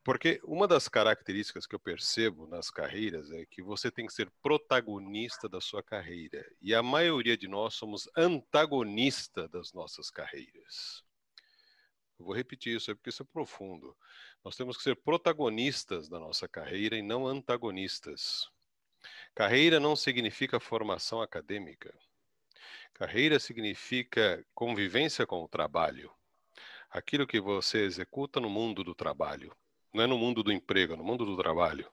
[0.03, 4.29] Porque uma das características que eu percebo nas carreiras é que você tem que ser
[4.41, 6.45] protagonista da sua carreira.
[6.61, 11.03] E a maioria de nós somos antagonista das nossas carreiras.
[12.19, 13.95] Eu vou repetir isso, é porque isso é profundo.
[14.43, 18.49] Nós temos que ser protagonistas da nossa carreira e não antagonistas.
[19.33, 21.97] Carreira não significa formação acadêmica.
[22.93, 26.11] Carreira significa convivência com o trabalho.
[26.91, 29.55] Aquilo que você executa no mundo do trabalho
[29.93, 31.89] não é no mundo do emprego, é no mundo do trabalho.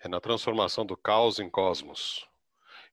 [0.00, 2.26] É na transformação do caos em cosmos.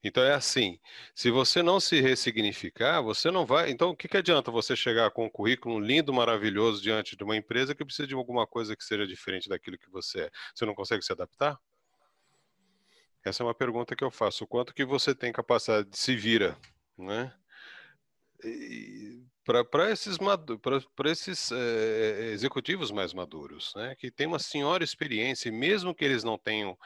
[0.04, 0.80] Então é assim,
[1.16, 3.72] se você não se ressignificar, você não vai.
[3.72, 7.38] Então, o que, que adianta você chegar com um currículo lindo, maravilhoso diante de uma
[7.38, 10.32] empresa que precisa de alguma coisa que seja diferente daquilo que você é?
[10.54, 11.58] Você não consegue se adaptar?
[13.24, 14.44] Essa é uma pergunta que eu faço.
[14.44, 16.58] O quanto que você tem capacidade de se vira,
[16.98, 17.34] né?
[19.44, 20.18] para esses,
[20.96, 26.04] pra, esses é, executivos mais maduros, né, que têm uma senhora experiência, e mesmo que
[26.06, 26.78] eles não tenham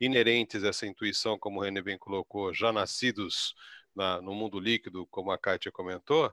[0.00, 3.54] inerentes essa intuição, como o René bem colocou, já nascidos
[3.94, 6.32] na, no mundo líquido, como a Kátia comentou,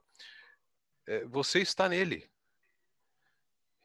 [1.07, 2.29] é, você está nele.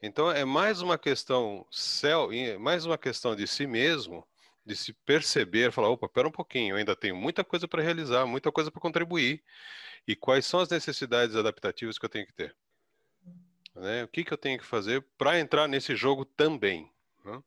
[0.01, 4.27] Então é mais uma questão céu, mais uma questão de si mesmo,
[4.65, 8.27] de se perceber, falar, opa, pera um pouquinho, eu ainda tenho muita coisa para realizar,
[8.27, 9.43] muita coisa para contribuir
[10.07, 12.57] e quais são as necessidades adaptativas que eu tenho que ter.
[13.75, 14.05] Né?
[14.05, 16.91] O que, que eu tenho que fazer para entrar nesse jogo também.
[17.25, 17.43] Né?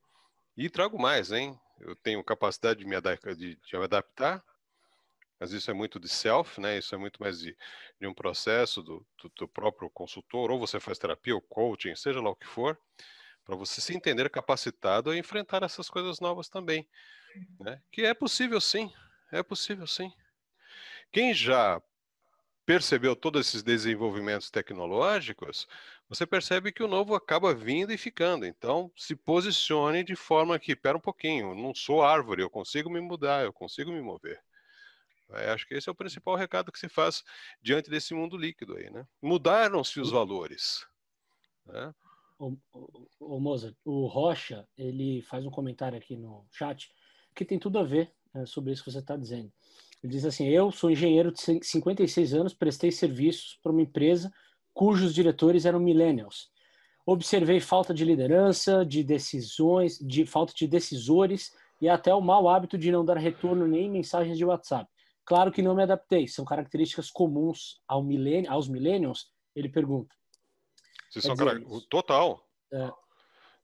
[0.58, 1.60] E trago mais, hein?
[1.80, 2.96] Eu tenho capacidade de me,
[3.36, 4.44] de, de me adaptar,
[5.40, 6.78] mas isso é muito de self, né?
[6.78, 7.56] Isso é muito mais de,
[8.00, 12.22] de um processo do, do, do, próprio consultor, ou você faz terapia ou coaching, seja
[12.22, 12.80] lá o que for.
[13.46, 16.88] Para você se entender capacitado a enfrentar essas coisas novas também,
[17.60, 17.82] né?
[17.92, 18.92] Que é possível sim,
[19.32, 20.12] é possível sim.
[21.12, 21.82] Quem já
[22.66, 25.68] percebeu todos esses desenvolvimentos tecnológicos,
[26.10, 28.46] você percebe que o novo acaba vindo e ficando.
[28.46, 33.00] Então, se posicione de forma que, pera um pouquinho, não sou árvore, eu consigo me
[33.00, 34.42] mudar, eu consigo me mover.
[35.32, 37.24] É, acho que esse é o principal recado que se faz
[37.62, 39.06] diante desse mundo líquido aí, né?
[39.22, 40.86] Mudaram-se os valores.
[41.66, 41.94] Né?
[42.38, 46.90] O, o, o, Mozart, o Rocha, ele faz um comentário aqui no chat
[47.34, 49.52] que tem tudo a ver né, sobre isso que você está dizendo.
[50.04, 54.32] Ele diz assim: Eu sou engenheiro de 56 anos, prestei serviços para uma empresa
[54.76, 56.50] cujos diretores eram millennials.
[57.06, 62.78] Observei falta de liderança, de decisões, de falta de decisores e até o mau hábito
[62.78, 64.90] de não dar retorno nem mensagens de WhatsApp.
[65.24, 68.06] Claro que não me adaptei, são características comuns ao
[68.50, 69.28] aos millennials.
[69.56, 70.14] Ele pergunta.
[71.10, 72.46] Vocês são dizer, Total.
[72.72, 72.92] É.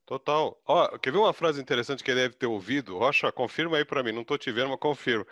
[0.04, 0.60] Total.
[0.66, 2.98] Ó, quer ver uma frase interessante que ele deve ter ouvido?
[2.98, 5.26] Rocha, confirma aí para mim, não estou te vendo, mas confirma.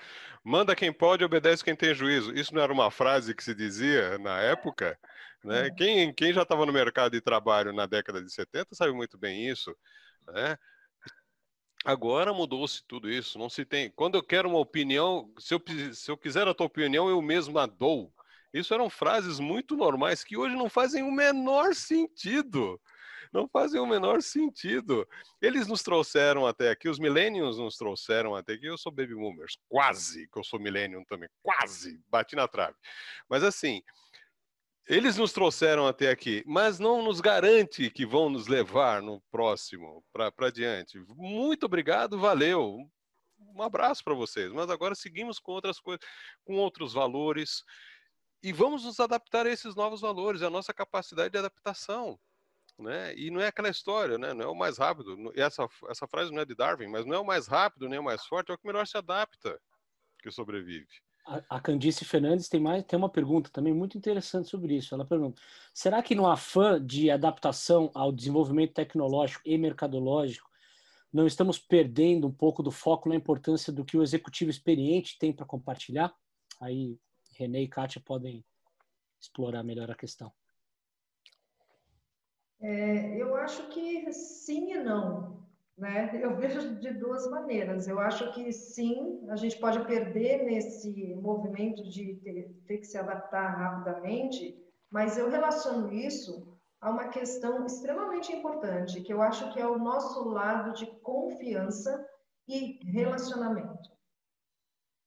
[0.44, 2.32] Manda quem pode, obedece quem tem juízo.
[2.32, 4.98] Isso não era uma frase que se dizia na época?
[5.44, 5.66] Né?
[5.66, 5.70] É.
[5.70, 9.48] Quem, quem já estava no mercado de trabalho na década de 70 sabe muito bem
[9.48, 9.76] isso.
[10.28, 10.56] Né?
[11.84, 13.38] Agora mudou-se tudo isso.
[13.38, 13.90] Não se tem.
[13.90, 17.58] Quando eu quero uma opinião, se eu, se eu quiser a tua opinião, eu mesmo
[17.58, 18.12] a dou.
[18.52, 22.80] Isso eram frases muito normais que hoje não fazem o menor sentido.
[23.32, 25.06] Não fazem o menor sentido.
[25.40, 28.66] Eles nos trouxeram até aqui, os millennials nos trouxeram até aqui.
[28.66, 32.76] Eu sou baby boomers, quase que eu sou millennium também, quase bati na trave.
[33.28, 33.82] Mas assim,
[34.88, 40.04] eles nos trouxeram até aqui, mas não nos garante que vão nos levar no próximo
[40.12, 40.98] para diante.
[41.16, 42.78] Muito obrigado, valeu.
[43.54, 44.52] Um abraço para vocês.
[44.52, 46.04] Mas agora seguimos com outras coisas,
[46.44, 47.62] com outros valores
[48.42, 52.18] e vamos nos adaptar a esses novos valores, a nossa capacidade de adaptação.
[52.78, 53.14] Né?
[53.14, 54.32] E não é aquela história, né?
[54.32, 55.32] não é o mais rápido.
[55.36, 58.02] Essa, essa frase não é de Darwin, mas não é o mais rápido nem o
[58.02, 59.60] mais forte, é o que melhor se adapta
[60.22, 60.88] que sobrevive.
[61.26, 64.94] A, a Candice Fernandes tem mais tem uma pergunta também muito interessante sobre isso.
[64.94, 65.40] Ela pergunta:
[65.72, 70.48] será que no afã de adaptação ao desenvolvimento tecnológico e mercadológico,
[71.12, 75.32] não estamos perdendo um pouco do foco na importância do que o executivo experiente tem
[75.32, 76.14] para compartilhar?
[76.60, 76.98] Aí
[77.40, 78.44] René e Kátia podem
[79.18, 80.30] explorar melhor a questão.
[82.60, 85.48] É, eu acho que sim e não.
[85.76, 86.22] Né?
[86.22, 87.88] Eu vejo de duas maneiras.
[87.88, 92.98] Eu acho que sim, a gente pode perder nesse movimento de ter, ter que se
[92.98, 96.46] adaptar rapidamente, mas eu relaciono isso
[96.78, 102.06] a uma questão extremamente importante, que eu acho que é o nosso lado de confiança
[102.46, 103.99] e relacionamento.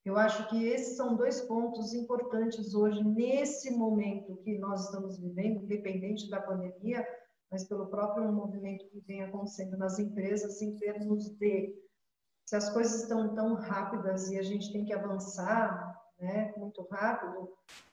[0.05, 5.63] Eu acho que esses são dois pontos importantes hoje, nesse momento que nós estamos vivendo,
[5.63, 7.07] independente da pandemia,
[7.49, 11.73] mas pelo próprio movimento que vem acontecendo nas empresas em termos de
[12.45, 17.49] se as coisas estão tão rápidas e a gente tem que avançar né, muito rápido,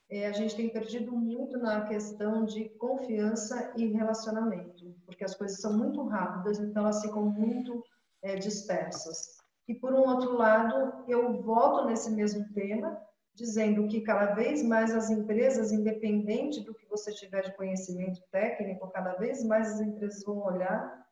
[0.08, 5.60] é, a gente tem perdido muito na questão de confiança e relacionamento, porque as coisas
[5.60, 7.84] são muito rápidas, então elas ficam muito
[8.22, 9.39] é, dispersas.
[9.70, 13.00] E por um outro lado, eu volto nesse mesmo tema,
[13.32, 18.90] dizendo que cada vez mais as empresas, independente do que você tiver de conhecimento técnico,
[18.90, 21.06] cada vez mais as empresas vão olhar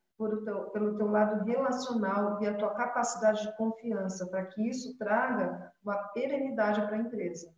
[0.45, 5.73] teu, pelo teu lado relacional e a tua capacidade de confiança, para que isso traga
[5.81, 7.55] uma perenidade para a empresa.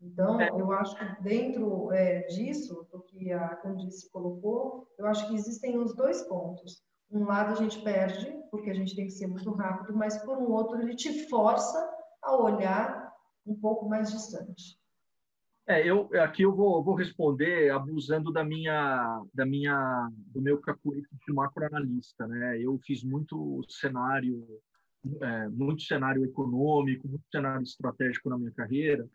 [0.00, 0.48] Então, é.
[0.48, 5.76] eu acho que dentro é, disso, do que a Candice colocou, eu acho que existem
[5.76, 6.84] os dois pontos.
[7.12, 10.38] Um lado a gente perde, porque a gente tem que ser muito rápido, mas por
[10.38, 11.90] um outro ele te força
[12.22, 13.12] a olhar
[13.46, 14.80] um pouco mais distante.
[15.66, 21.20] É, eu aqui eu vou, vou responder abusando da minha da minha do meu currículo
[21.26, 22.58] de macroanalista, né?
[22.60, 24.44] Eu fiz muito cenário
[25.20, 29.08] é, muito cenário econômico, muito cenário estratégico na minha carreira.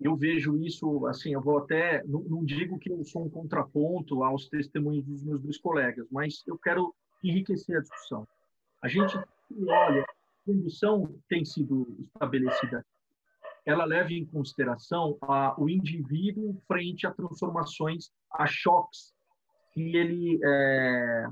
[0.00, 4.22] Eu vejo isso assim, eu vou até não, não digo que eu sou um contraponto
[4.22, 8.26] aos testemunhos dos meus dois colegas, mas eu quero enriquecer a discussão.
[8.80, 9.18] A gente
[9.66, 10.06] olha, a
[10.46, 12.84] condição tem sido estabelecida
[13.68, 19.12] ela leva em consideração a, o indivíduo frente a transformações, a choques
[19.74, 21.26] que ele é,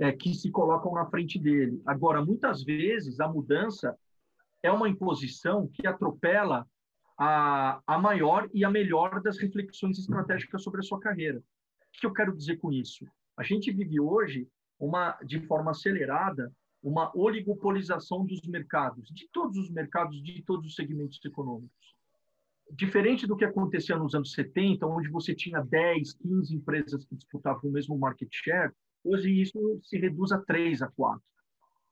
[0.00, 1.82] é, que se colocam na frente dele.
[1.84, 3.94] Agora, muitas vezes a mudança
[4.62, 6.66] é uma imposição que atropela
[7.18, 11.38] a, a maior e a melhor das reflexões estratégicas sobre a sua carreira.
[11.38, 13.06] O que eu quero dizer com isso?
[13.36, 14.48] A gente vive hoje
[14.78, 16.52] uma de forma acelerada
[16.86, 21.96] uma oligopolização dos mercados, de todos os mercados, de todos os segmentos econômicos.
[22.70, 27.70] Diferente do que acontecia nos anos 70, onde você tinha 10, 15 empresas que disputavam
[27.70, 31.20] o mesmo market share, hoje isso se reduz a 3 a 4.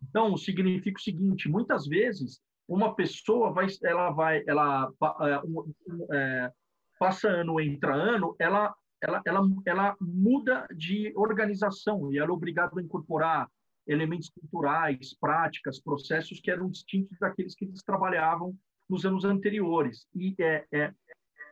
[0.08, 6.52] Então, significa o seguinte, muitas vezes uma pessoa vai, ela vai, ela é, é,
[6.98, 12.78] passa ano, entra ano, ela, ela, ela, ela muda de organização e ela é obrigada
[12.78, 13.48] a incorporar
[13.86, 18.56] elementos culturais, práticas, processos que eram distintos daqueles que eles trabalhavam
[18.88, 20.06] nos anos anteriores.
[20.14, 20.94] E, é, é,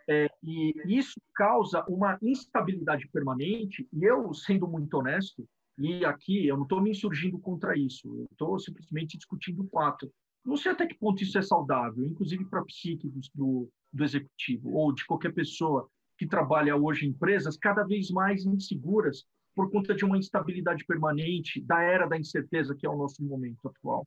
[0.08, 3.86] é, e isso causa uma instabilidade permanente.
[3.92, 5.46] E eu, sendo muito honesto,
[5.78, 10.10] e aqui eu não estou me insurgindo contra isso, eu estou simplesmente discutindo o fato.
[10.44, 14.74] Não sei até que ponto isso é saudável, inclusive para a psique do, do executivo
[14.74, 19.24] ou de qualquer pessoa que trabalha hoje em empresas cada vez mais inseguras
[19.54, 23.68] por conta de uma instabilidade permanente, da era da incerteza que é o nosso momento
[23.68, 24.06] atual.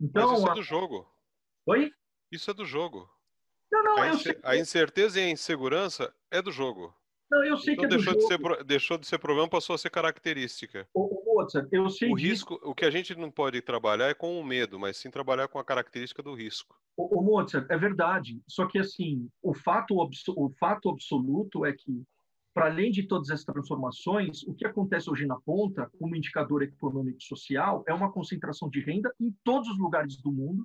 [0.00, 1.08] Então, Mas isso é do jogo.
[1.66, 1.92] Oi?
[2.32, 3.08] Isso é do jogo.
[3.70, 4.38] Não, não, a, eu sei...
[4.42, 6.94] a incerteza e a insegurança é do jogo.
[7.30, 9.78] Não, eu sei então que é deixou, de ser, deixou de ser problema, passou a
[9.78, 10.88] ser característica.
[10.94, 11.23] O,
[11.70, 14.78] Eu sei o risco, o que a gente não pode trabalhar é com o medo,
[14.78, 16.76] mas sim trabalhar com a característica do risco.
[16.96, 18.40] O, o Mozart, é verdade.
[18.48, 22.04] Só que assim, o fato, o fato absoluto é que
[22.54, 27.18] para além de todas essas transformações, o que acontece hoje na ponta, como indicador econômico
[27.20, 30.64] e social, é uma concentração de renda em todos os lugares do mundo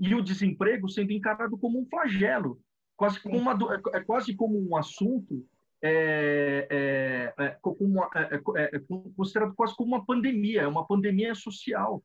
[0.00, 2.58] e o desemprego sendo encarado como um flagelo,
[2.96, 5.46] quase como, uma, é, é quase como um assunto
[5.84, 8.80] é, é, é, é, é, é,
[9.16, 12.02] considerado quase como uma pandemia, é uma pandemia social.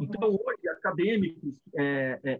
[0.00, 1.54] Então, hoje, acadêmicos,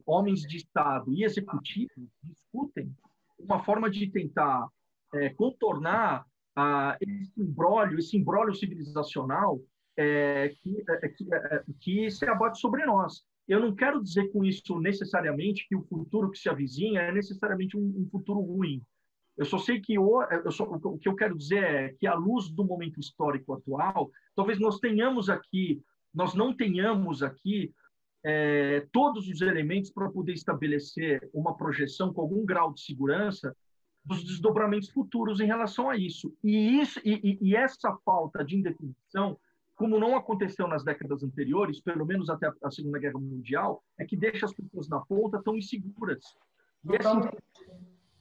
[0.07, 2.91] homens de Estado e executivos discutem
[3.39, 4.67] uma forma de tentar
[5.37, 6.25] contornar
[6.57, 9.61] ah, esse imbróglio, esse imbróglio civilizacional
[9.95, 10.85] que,
[11.17, 11.27] que,
[11.79, 13.23] que se abate sobre nós.
[13.47, 17.77] Eu não quero dizer com isso necessariamente que o futuro que se avizinha é necessariamente
[17.77, 18.83] um, um futuro ruim.
[19.37, 22.51] Eu só sei que o, só, o que eu quero dizer é que, à luz
[22.51, 25.83] do momento histórico atual, talvez nós tenhamos aqui,
[26.15, 27.73] nós não tenhamos aqui
[28.25, 33.57] é, todos os elementos para poder estabelecer uma projeção com algum grau de segurança
[34.05, 36.35] dos desdobramentos futuros em relação a isso.
[36.43, 39.39] E, isso, e, e essa falta de indefinição,
[39.75, 44.17] como não aconteceu nas décadas anteriores, pelo menos até a Segunda Guerra Mundial, é que
[44.17, 46.25] deixa as pessoas na ponta tão inseguras.
[46.85, 47.33] E essa,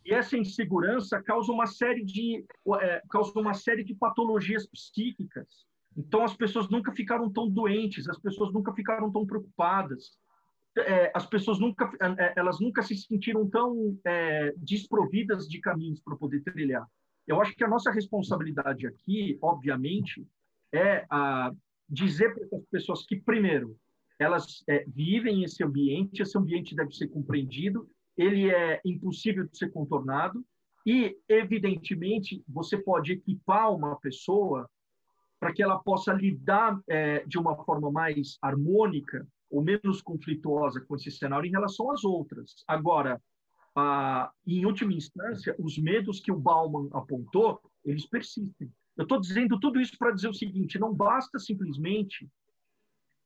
[0.06, 2.44] e essa insegurança causa uma série de
[2.80, 5.66] é, causa uma série de patologias psíquicas.
[5.96, 10.18] Então as pessoas nunca ficaram tão doentes, as pessoas nunca ficaram tão preocupadas,
[10.78, 16.16] é, as pessoas nunca é, elas nunca se sentiram tão é, desprovidas de caminhos para
[16.16, 16.88] poder trilhar.
[17.28, 20.26] Eu acho que a nossa responsabilidade aqui, obviamente,
[20.74, 21.52] é a
[21.88, 23.78] dizer para as pessoas que primeiro
[24.18, 27.88] elas é, vivem esse ambiente, esse ambiente deve ser compreendido
[28.22, 30.46] ele é impossível de ser contornado
[30.86, 34.70] e, evidentemente, você pode equipar uma pessoa
[35.40, 40.96] para que ela possa lidar é, de uma forma mais harmônica ou menos conflituosa com
[40.96, 42.64] esse cenário em relação às outras.
[42.68, 43.20] Agora,
[43.76, 48.72] a, em última instância, os medos que o Bauman apontou, eles persistem.
[48.96, 52.30] Eu estou dizendo tudo isso para dizer o seguinte: não basta simplesmente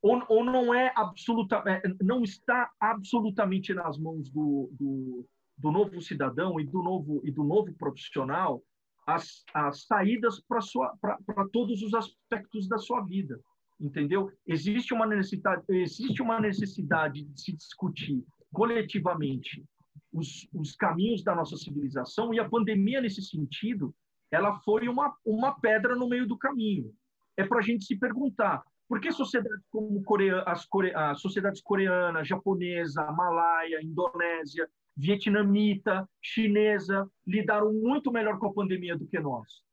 [0.02, 5.26] ou, ou não é absoluta, é, não está absolutamente nas mãos do, do,
[5.58, 8.62] do novo cidadão e do novo e do novo profissional
[9.08, 13.40] as, as saídas para todos os aspectos da sua vida,
[13.80, 14.32] entendeu?
[14.48, 19.64] Existe uma necessidade existe uma necessidade de se discutir coletivamente
[20.12, 23.94] os, os caminhos da nossa civilização e a pandemia nesse sentido
[24.32, 26.92] ela foi uma uma pedra no meio do caminho.
[27.38, 30.04] É para a gente se perguntar por que sociedades como
[30.46, 38.54] as, core, as sociedades coreana, japonesa, malaia, indonésia, vietnamita, chinesa lidaram muito melhor com a
[38.54, 39.64] pandemia do que nós?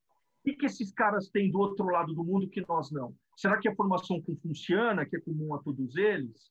[0.44, 3.14] O que esses caras têm do outro lado do mundo que nós não?
[3.36, 6.50] Será que a formação confuciana, que é comum a todos eles?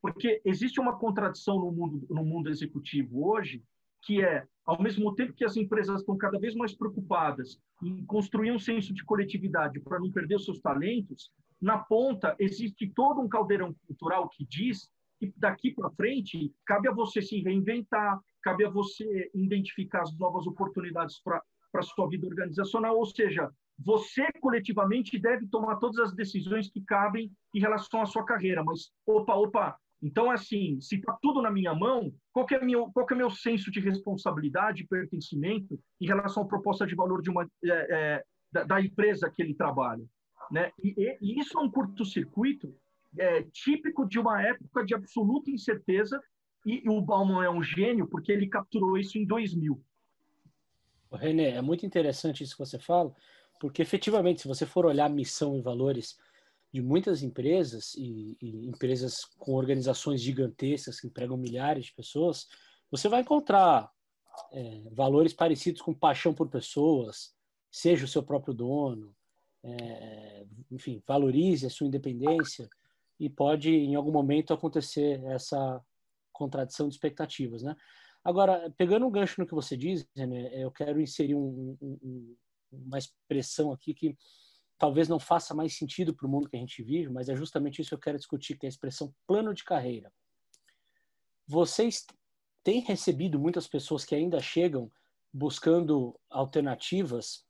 [0.00, 3.62] Porque existe uma contradição no mundo, no mundo executivo hoje,
[4.02, 8.50] que é, ao mesmo tempo que as empresas estão cada vez mais preocupadas em construir
[8.50, 11.32] um senso de coletividade para não perder os seus talentos,
[11.62, 16.92] na ponta existe todo um caldeirão cultural que diz que daqui para frente cabe a
[16.92, 21.40] você se reinventar, cabe a você identificar as novas oportunidades para
[21.74, 23.48] a sua vida organizacional, ou seja,
[23.78, 28.90] você coletivamente deve tomar todas as decisões que cabem em relação à sua carreira, mas
[29.06, 33.14] opa, opa, então assim, se está tudo na minha mão, qual é meu, qual é
[33.14, 38.24] meu senso de responsabilidade pertencimento em relação à proposta de valor de uma é, é,
[38.50, 40.04] da, da empresa que ele trabalha?
[40.52, 40.70] Né?
[40.84, 42.76] E, e isso é um curto-circuito
[43.18, 46.22] é, típico de uma época de absoluta incerteza,
[46.66, 49.82] e, e o Bauman é um gênio porque ele capturou isso em 2000.
[51.10, 53.14] René, é muito interessante isso que você fala,
[53.58, 56.18] porque efetivamente, se você for olhar missão e valores
[56.70, 62.46] de muitas empresas e, e, empresas com organizações gigantescas que empregam milhares de pessoas,
[62.90, 63.90] você vai encontrar
[64.52, 67.34] é, valores parecidos com paixão por pessoas,
[67.70, 69.14] seja o seu próprio dono,
[69.64, 72.68] é, enfim, valorize a sua independência
[73.18, 75.80] e pode em algum momento acontecer essa
[76.32, 77.76] contradição de expectativas, né?
[78.24, 80.06] Agora, pegando um gancho no que você diz,
[80.52, 82.36] eu quero inserir um, um,
[82.70, 84.16] uma expressão aqui que
[84.78, 87.80] talvez não faça mais sentido para o mundo que a gente vive, mas é justamente
[87.80, 90.12] isso que eu quero discutir, que é a expressão plano de carreira.
[91.46, 92.06] Vocês
[92.62, 94.90] têm recebido muitas pessoas que ainda chegam
[95.32, 97.44] buscando alternativas,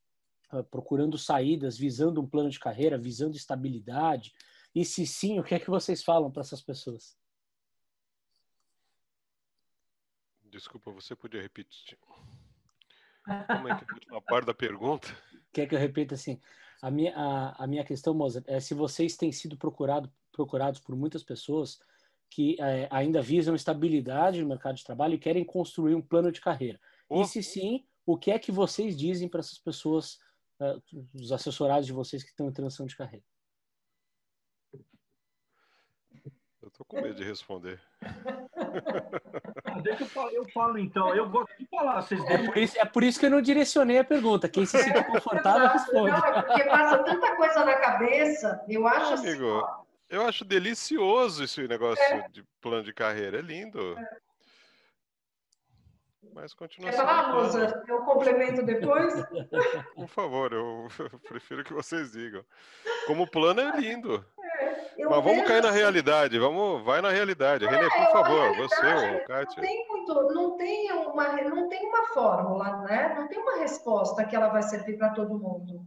[0.70, 4.32] procurando saídas, visando um plano de carreira, visando estabilidade?
[4.74, 7.16] E se sim, o que é que vocês falam para essas pessoas?
[10.44, 11.98] Desculpa, você podia repetir?
[13.24, 15.08] Como é que é a última parte da pergunta?
[15.52, 16.40] Quer que eu repita assim?
[16.82, 20.96] A minha, a, a minha questão, Moza, é se vocês têm sido procurado, procurados por
[20.96, 21.78] muitas pessoas
[22.28, 26.40] que é, ainda visam estabilidade no mercado de trabalho e querem construir um plano de
[26.40, 26.80] carreira.
[27.08, 27.20] Oh.
[27.20, 30.18] E se sim, o que é que vocês dizem para essas pessoas,
[31.14, 33.24] os assessorados de vocês que estão em transição de carreira?
[36.62, 37.80] Eu tô com medo de responder.
[39.82, 41.14] Deixa eu falar, eu falo então.
[41.14, 42.02] Eu gosto de falar.
[42.02, 44.48] Vocês é, por isso, é por isso que eu não direcionei a pergunta.
[44.48, 46.12] Quem se sente confortável responde.
[46.12, 48.64] Não, é porque passa tanta coisa na cabeça.
[48.68, 49.82] Eu acho assim, Amigo, assim.
[50.08, 52.28] Eu acho delicioso esse negócio é.
[52.28, 53.38] de plano de carreira.
[53.38, 53.98] É lindo.
[53.98, 54.16] É.
[56.34, 57.84] Mas continua Quer falar, Rosa?
[57.88, 59.14] Eu complemento depois?
[59.94, 62.44] Por favor, eu, eu, prefiro que vocês digam.
[63.06, 64.24] Como plano é lindo.
[64.40, 65.78] É, Mas vamos cair na assim.
[65.78, 67.64] realidade, vamos, vai na realidade.
[67.64, 69.62] É, Renê, por favor, você, o Kátia.
[69.62, 73.14] Não tem muito, não tem uma, não tem uma fórmula, né?
[73.18, 75.84] Não tem uma resposta que ela vai servir para todo mundo.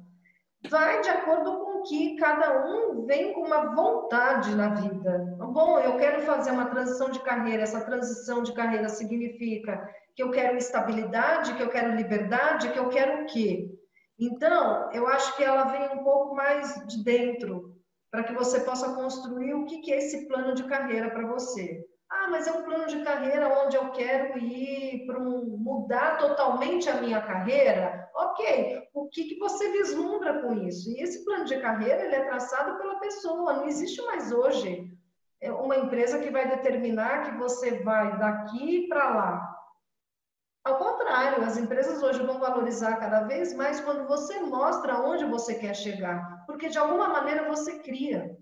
[0.69, 5.34] Vai de acordo com que cada um vem com uma vontade na vida.
[5.51, 7.63] Bom, eu quero fazer uma transição de carreira.
[7.63, 12.89] Essa transição de carreira significa que eu quero estabilidade, que eu quero liberdade, que eu
[12.89, 13.69] quero o quê?
[14.17, 17.75] Então, eu acho que ela vem um pouco mais de dentro,
[18.09, 21.83] para que você possa construir o que é esse plano de carreira para você.
[22.09, 26.89] Ah, mas é um plano de carreira onde eu quero ir para um, mudar totalmente
[26.89, 28.09] a minha carreira.
[28.15, 30.89] Ok, o que, que você vislumbra com isso?
[30.91, 34.94] E esse plano de carreira ele é traçado pela pessoa, não existe mais hoje
[35.43, 39.55] uma empresa que vai determinar que você vai daqui para lá.
[40.63, 45.55] Ao contrário, as empresas hoje vão valorizar cada vez mais quando você mostra onde você
[45.55, 48.35] quer chegar, porque de alguma maneira você cria.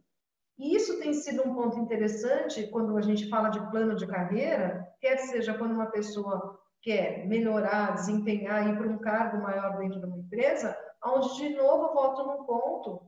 [0.57, 4.87] E isso tem sido um ponto interessante quando a gente fala de plano de carreira,
[5.01, 10.05] quer seja quando uma pessoa quer melhorar, desempenhar, ir para um cargo maior dentro de
[10.05, 13.01] uma empresa, onde de novo volto num ponto,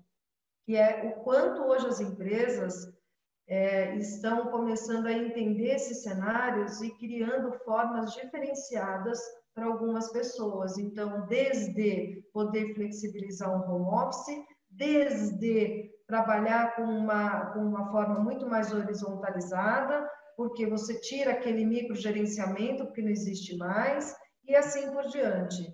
[0.65, 2.91] que é o quanto hoje as empresas
[3.47, 9.19] é, estão começando a entender esses cenários e criando formas diferenciadas
[9.53, 10.77] para algumas pessoas.
[10.77, 14.35] Então, desde poder flexibilizar um home office,
[14.69, 22.85] desde trabalhar com uma, com uma forma muito mais horizontalizada, porque você tira aquele microgerenciamento,
[22.85, 25.73] porque não existe mais, e assim por diante.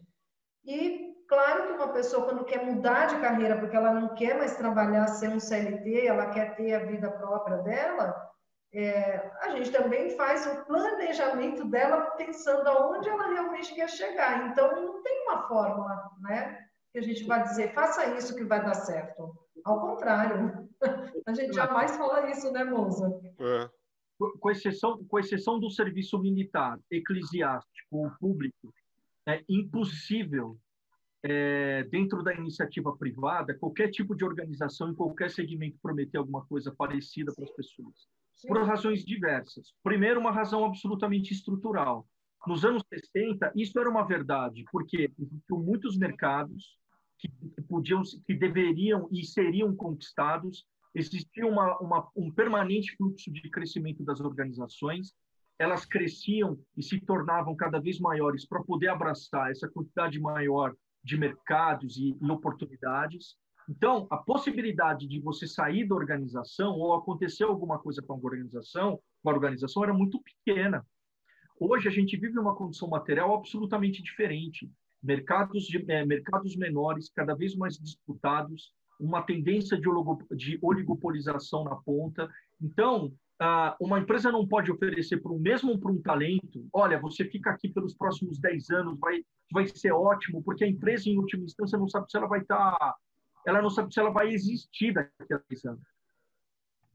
[0.63, 4.57] E Claro que uma pessoa, quando quer mudar de carreira, porque ela não quer mais
[4.57, 8.29] trabalhar, ser um CLT, ela quer ter a vida própria dela,
[8.73, 14.49] é, a gente também faz o planejamento dela pensando aonde ela realmente quer chegar.
[14.49, 16.67] Então, não tem uma fórmula, né?
[16.91, 19.33] Que a gente vai dizer, faça isso que vai dar certo.
[19.63, 20.69] Ao contrário,
[21.25, 23.09] a gente jamais fala isso, né, moça?
[23.39, 23.69] É.
[24.37, 28.73] Com exceção, com exceção do serviço militar, eclesiástico, público,
[29.25, 30.59] é impossível
[31.23, 36.73] é, dentro da iniciativa privada, qualquer tipo de organização em qualquer segmento prometer alguma coisa
[36.75, 38.47] parecida para as pessoas, Sim.
[38.47, 39.73] por razões diversas.
[39.83, 42.07] Primeiro, uma razão absolutamente estrutural.
[42.47, 46.79] Nos anos 60, isso era uma verdade, porque existiam muitos mercados
[47.19, 47.29] que
[47.69, 50.65] podiam, que deveriam e seriam conquistados,
[50.95, 55.13] existia uma, uma, um permanente fluxo de crescimento das organizações,
[55.59, 61.17] elas cresciam e se tornavam cada vez maiores para poder abraçar essa quantidade maior de
[61.17, 63.35] mercados e, e oportunidades.
[63.69, 68.99] Então, a possibilidade de você sair da organização ou acontecer alguma coisa com a organização,
[69.23, 70.85] com a organização era muito pequena.
[71.59, 74.69] Hoje a gente vive uma condição material absolutamente diferente.
[75.01, 82.29] Mercados de é, mercados menores, cada vez mais disputados, uma tendência de oligopolização na ponta.
[82.61, 83.11] Então,
[83.43, 87.49] ah, uma empresa não pode oferecer para o mesmo para um talento, olha, você fica
[87.49, 91.75] aqui pelos próximos 10 anos, vai, vai ser ótimo, porque a empresa, em última instância,
[91.75, 92.95] não sabe se ela vai estar, tá,
[93.47, 95.81] ela não sabe se ela vai existir daqui a 10 anos.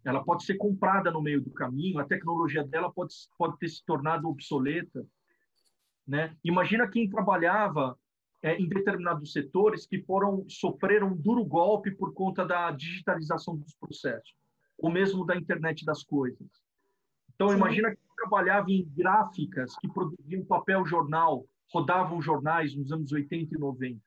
[0.05, 3.85] Ela pode ser comprada no meio do caminho, a tecnologia dela pode, pode ter se
[3.85, 5.05] tornado obsoleta.
[6.07, 6.37] Né?
[6.45, 7.99] Imagina quem trabalhava
[8.41, 13.75] é, em determinados setores que foram sofreram um duro golpe por conta da digitalização dos
[13.75, 14.33] processos,
[14.79, 16.49] ou mesmo da internet das coisas.
[17.35, 17.57] Então, Sim.
[17.57, 23.59] imagina quem trabalhava em gráficas que produziam papel jornal, rodavam jornais nos anos 80 e
[23.59, 24.01] 90.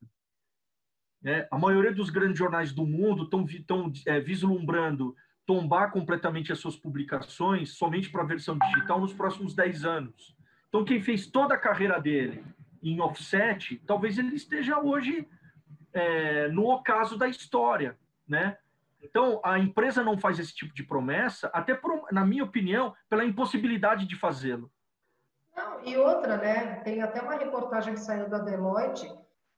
[1.26, 5.16] É, a maioria dos grandes jornais do mundo estão é, vislumbrando
[5.46, 10.36] tombar completamente as suas publicações somente para a versão digital nos próximos 10 anos.
[10.70, 12.44] Então, quem fez toda a carreira dele
[12.82, 15.28] em offset, talvez ele esteja hoje
[15.92, 17.98] é, no ocaso da história,
[18.28, 18.58] né?
[19.02, 23.26] Então, a empresa não faz esse tipo de promessa, até, por, na minha opinião, pela
[23.26, 24.72] impossibilidade de fazê-lo.
[25.84, 26.82] E outra, né?
[26.84, 29.10] Tem até uma reportagem que saiu da Deloitte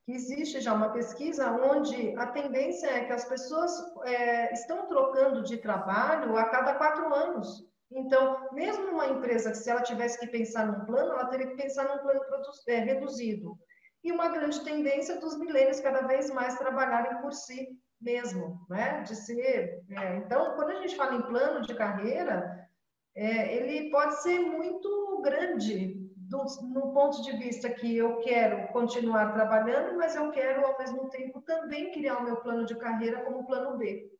[0.03, 3.71] que existe já uma pesquisa onde a tendência é que as pessoas
[4.03, 7.67] é, estão trocando de trabalho a cada quatro anos.
[7.91, 11.61] Então, mesmo uma empresa que se ela tivesse que pensar num plano, ela teria que
[11.61, 12.21] pensar num plano
[12.67, 13.57] é, reduzido.
[14.03, 17.67] E uma grande tendência dos milênios cada vez mais trabalharem por si
[18.01, 19.01] mesmo, né?
[19.03, 19.83] De ser.
[19.89, 22.69] É, então, quando a gente fala em plano de carreira,
[23.15, 29.33] é, ele pode ser muito grande, do, no ponto de vista que eu quero continuar
[29.33, 33.45] trabalhando, mas eu quero, ao mesmo tempo, também criar o meu plano de carreira como
[33.45, 34.11] plano B.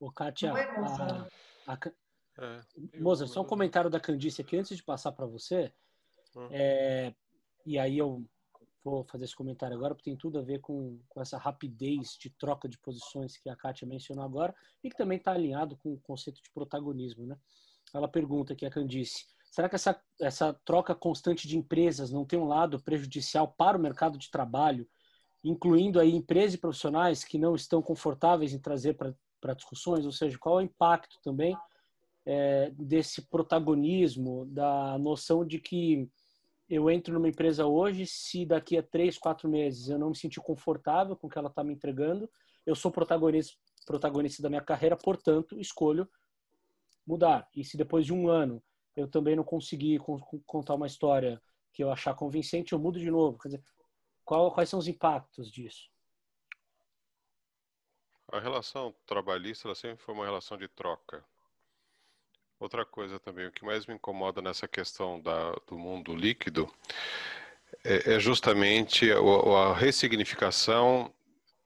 [0.00, 0.64] Ô, Kátia, é,
[1.66, 1.78] a, a,
[2.38, 5.72] é, Moza, só um comentário da Candice aqui, antes de passar para você.
[6.36, 6.48] Hum.
[6.52, 7.12] É,
[7.66, 8.24] e aí eu
[8.90, 12.30] vou fazer esse comentário agora, porque tem tudo a ver com, com essa rapidez de
[12.30, 16.00] troca de posições que a Kátia mencionou agora, e que também está alinhado com o
[16.00, 17.26] conceito de protagonismo.
[17.26, 17.36] Né?
[17.94, 22.38] Ela pergunta aqui, a Candice, Será que essa, essa troca constante de empresas não tem
[22.38, 24.86] um lado prejudicial para o mercado de trabalho,
[25.42, 30.04] incluindo aí empresas e profissionais que não estão confortáveis em trazer para discussões?
[30.04, 31.56] Ou seja, qual é o impacto também
[32.26, 36.08] é, desse protagonismo, da noção de que
[36.68, 40.40] eu entro numa empresa hoje, se daqui a três, quatro meses eu não me sentir
[40.40, 42.30] confortável com o que ela está me entregando,
[42.66, 43.56] eu sou protagonista,
[43.86, 46.08] protagonista da minha carreira, portanto, escolho
[47.06, 47.48] mudar.
[47.56, 48.62] E se depois de um ano
[48.94, 49.98] eu também não consegui
[50.44, 51.40] contar uma história
[51.72, 53.38] que eu achar convincente, eu mudo de novo.
[53.38, 53.64] Quer dizer,
[54.24, 55.88] qual, quais são os impactos disso?
[58.30, 61.24] A relação trabalhista ela sempre foi uma relação de troca.
[62.60, 66.68] Outra coisa também, o que mais me incomoda nessa questão da, do mundo líquido
[67.84, 71.14] é, é justamente a, a ressignificação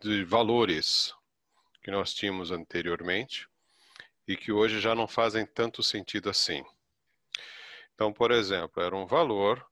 [0.00, 1.14] de valores
[1.82, 3.48] que nós tínhamos anteriormente
[4.28, 6.62] e que hoje já não fazem tanto sentido assim.
[7.94, 9.66] Então, por exemplo, era um valor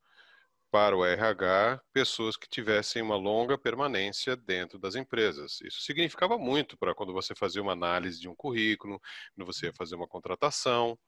[0.70, 5.60] para o RH pessoas que tivessem uma longa permanência dentro das empresas.
[5.62, 9.00] Isso significava muito para quando você fazia uma análise de um currículo,
[9.34, 10.98] quando você ia fazer uma contratação.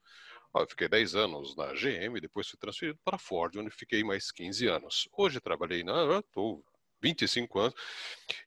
[0.54, 4.30] Eu fiquei 10 anos na GM, depois fui transferido para a Ford, onde fiquei mais
[4.30, 5.08] 15 anos.
[5.16, 6.62] Hoje trabalhei na estou
[7.00, 7.74] 25 anos.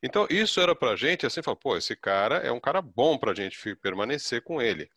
[0.01, 3.18] Então, isso era para a gente, assim, falar, pô, esse cara é um cara bom
[3.18, 4.89] para a gente permanecer com ele.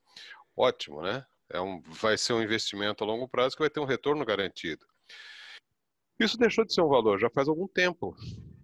[0.57, 1.25] Ótimo, né?
[1.51, 4.87] É um, vai ser um investimento a longo prazo que vai ter um retorno garantido.
[6.19, 8.17] Isso deixou de ser um valor já faz algum tempo.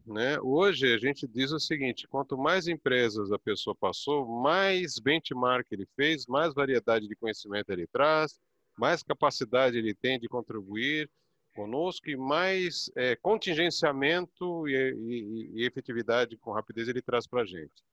[0.05, 0.39] Né?
[0.41, 5.87] Hoje a gente diz o seguinte: quanto mais empresas a pessoa passou, mais benchmark ele
[5.95, 8.41] fez, mais variedade de conhecimento ele traz,
[8.77, 11.09] mais capacidade ele tem de contribuir
[11.55, 17.47] conosco e mais é, contingenciamento e, e, e, efetividade com rapidez ele traz para a
[17.47, 17.85] gente.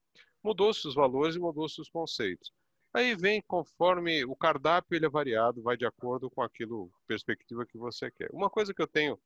[0.43, 2.51] Mudou-se os valores e mudou-se os conceitos.
[2.91, 7.77] Aí vem conforme o cardápio ele é variado, vai de acordo com aquilo perspectiva que
[7.77, 8.29] você quer.
[8.33, 9.17] Uma coisa que eu tenho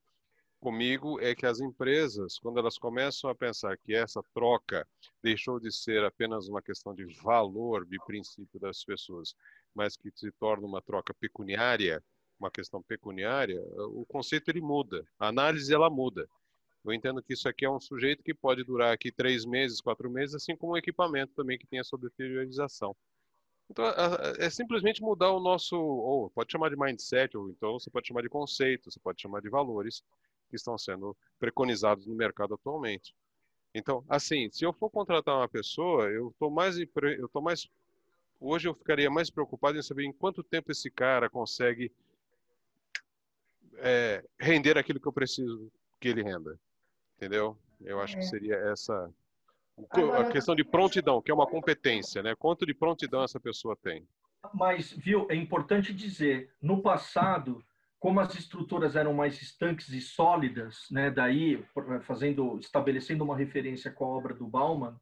[0.66, 4.84] comigo é que as empresas, quando elas começam a pensar que essa troca
[5.22, 9.32] deixou de ser apenas uma questão de valor de princípio das pessoas,
[9.72, 12.02] mas que se torna uma troca pecuniária,
[12.36, 13.62] uma questão pecuniária,
[13.92, 16.28] o conceito ele muda, a análise ela muda.
[16.84, 20.10] Eu entendo que isso aqui é um sujeito que pode durar aqui três meses, quatro
[20.10, 22.96] meses, assim como um equipamento também que tem a sua deteriorização.
[23.70, 23.84] Então,
[24.36, 28.22] é simplesmente mudar o nosso, ou pode chamar de mindset, ou então você pode chamar
[28.22, 30.02] de conceito, você pode chamar de valores
[30.48, 33.14] que estão sendo preconizados no mercado atualmente.
[33.74, 37.68] Então, assim, se eu for contratar uma pessoa, eu estou mais, eu tô mais,
[38.40, 41.92] hoje eu ficaria mais preocupado em saber em quanto tempo esse cara consegue
[43.78, 45.70] é, render aquilo que eu preciso
[46.00, 46.58] que ele renda,
[47.16, 47.56] entendeu?
[47.82, 48.20] Eu acho é.
[48.20, 49.12] que seria essa
[50.14, 52.34] a questão de prontidão, que é uma competência, né?
[52.34, 54.06] Quanto de prontidão essa pessoa tem?
[54.54, 57.62] Mas, viu, é importante dizer, no passado,
[57.98, 61.64] como as estruturas eram mais estanques e sólidas, né, daí
[62.02, 64.98] fazendo, estabelecendo uma referência com a obra do Bauman,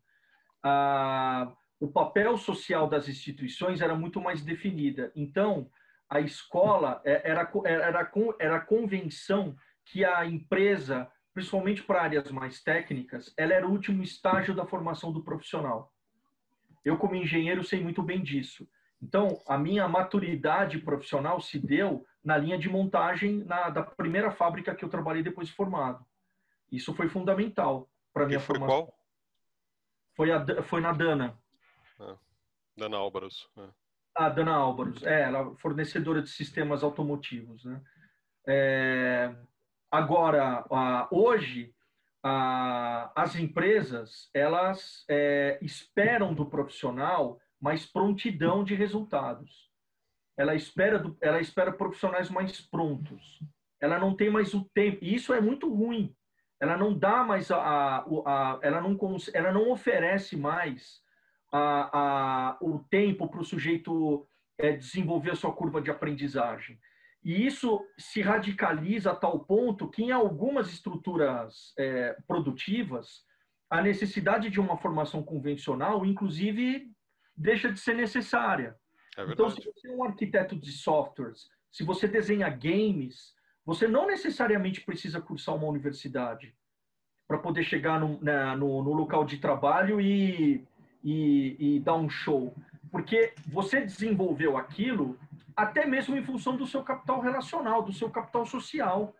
[0.62, 5.12] a, o papel social das instituições era muito mais definida.
[5.14, 5.68] Então,
[6.08, 12.62] a escola é, era, era, era a convenção que a empresa, principalmente para áreas mais
[12.62, 15.92] técnicas, ela era o último estágio da formação do profissional.
[16.84, 18.68] Eu, como engenheiro, sei muito bem disso.
[19.02, 24.74] Então, a minha maturidade profissional se deu na linha de montagem na, da primeira fábrica
[24.74, 26.04] que eu trabalhei depois de formado.
[26.72, 28.86] Isso foi fundamental para minha foi formação.
[28.86, 28.98] Qual?
[30.16, 31.38] Foi, a, foi na Dana.
[32.00, 32.16] Ah,
[32.76, 33.48] Dana Álvaros.
[33.58, 33.68] É.
[34.16, 37.64] A Dana Álvaros, é, ela é fornecedora de sistemas automotivos.
[37.64, 37.82] Né?
[38.46, 39.34] É,
[39.90, 40.64] agora,
[41.10, 41.74] hoje,
[42.22, 49.70] as empresas, elas é, esperam do profissional mais prontidão de resultados.
[50.36, 53.40] Ela espera, do, ela espera profissionais mais prontos.
[53.80, 54.98] Ela não tem mais o tempo.
[55.02, 56.14] E isso é muito ruim.
[56.60, 58.96] Ela não dá mais a, a, a ela não
[59.32, 61.00] ela não oferece mais
[61.52, 64.26] a, a o tempo para o sujeito
[64.58, 66.78] é, desenvolver a sua curva de aprendizagem.
[67.22, 73.24] E isso se radicaliza a tal ponto que, em algumas estruturas é, produtivas,
[73.70, 76.86] a necessidade de uma formação convencional, inclusive,
[77.34, 78.76] deixa de ser necessária.
[79.16, 83.34] É então, se você é um arquiteto de softwares, se você desenha games,
[83.64, 86.54] você não necessariamente precisa cursar uma universidade
[87.26, 90.64] para poder chegar no, na, no, no, local de trabalho e,
[91.02, 92.54] e, e dar um show.
[92.90, 95.18] Porque você desenvolveu aquilo
[95.56, 99.14] até mesmo em função do seu capital relacional, do seu capital social.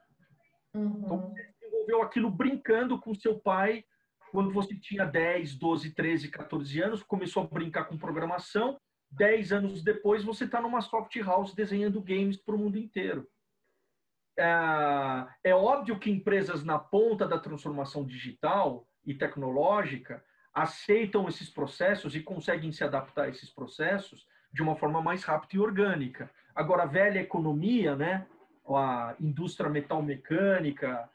[0.75, 1.01] Uhum.
[1.05, 3.85] Então, você desenvolveu aquilo brincando com seu pai
[4.31, 8.81] quando você tinha 10, 12, 13, 14 anos, começou a brincar com programação.
[9.17, 13.29] 10 anos depois, você está numa soft house desenhando games para o mundo inteiro.
[14.39, 22.15] É, é óbvio que empresas na ponta da transformação digital e tecnológica aceitam esses processos
[22.15, 26.31] e conseguem se adaptar a esses processos de uma forma mais rápida e orgânica.
[26.55, 28.27] Agora, a velha economia, né,
[28.69, 31.09] a indústria metal mecânica,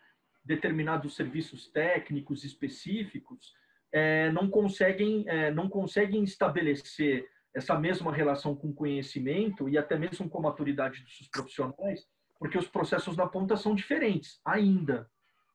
[0.43, 3.54] determinados serviços técnicos específicos
[3.91, 10.30] é, não conseguem é, não conseguem estabelecer essa mesma relação com conhecimento e até mesmo
[10.30, 15.10] com a maturidade dos profissionais, porque os processos na ponta são diferentes ainda,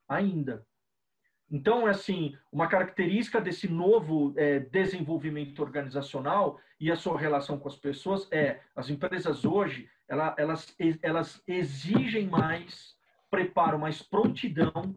[0.08, 0.66] ainda.
[1.50, 7.68] Então, é assim, uma característica desse novo é, desenvolvimento organizacional e a sua relação com
[7.68, 12.96] as pessoas é as empresas hoje elas, elas, elas exigem mais
[13.30, 14.96] preparo, mais prontidão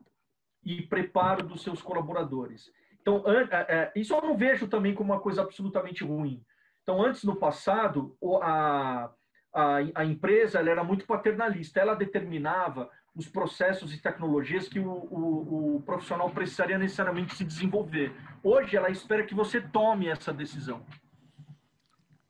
[0.64, 2.72] e preparo dos seus colaboradores.
[3.02, 6.44] Então, é, é, isso eu não vejo também como uma coisa absolutamente ruim.
[6.88, 9.12] Então, antes, no passado, a,
[9.54, 11.82] a, a empresa era muito paternalista.
[11.82, 18.16] Ela determinava os processos e tecnologias que o, o, o, profissional precisaria necessariamente se desenvolver.
[18.42, 20.86] Hoje, ela espera que você tome essa decisão.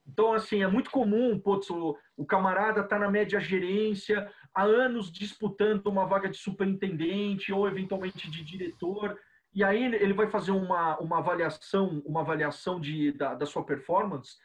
[0.07, 5.11] Então, assim, é muito comum, putz, o, o camarada está na média gerência, há anos
[5.11, 9.19] disputando uma vaga de superintendente ou eventualmente de diretor,
[9.53, 14.35] e aí ele vai fazer uma, uma avaliação, uma avaliação de, da, da sua performance,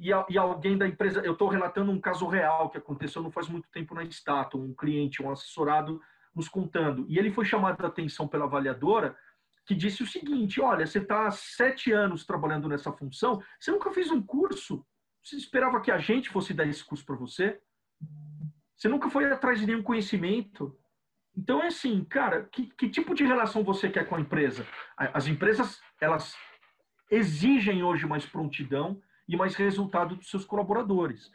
[0.00, 3.30] e, a, e, alguém da empresa, eu estou relatando um caso real que aconteceu não
[3.30, 6.00] faz muito tempo na Stato, um cliente, um assessorado
[6.34, 9.14] nos contando, e ele foi chamado a atenção pela avaliadora,
[9.66, 13.90] que disse o seguinte, olha, você está há sete anos trabalhando nessa função, você nunca
[13.90, 14.84] fez um curso,
[15.22, 17.60] você esperava que a gente fosse dar esse curso para você?
[18.74, 20.74] Você nunca foi atrás de nenhum conhecimento.
[21.36, 24.66] Então é assim, cara, que, que tipo de relação você quer com a empresa?
[24.96, 26.34] As empresas, elas
[27.10, 31.30] exigem hoje mais prontidão e mais resultado dos seus colaboradores.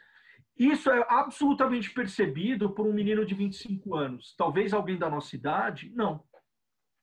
[0.58, 4.34] Isso é absolutamente percebido por um menino de 25 anos.
[4.36, 6.22] Talvez alguém da nossa idade, não.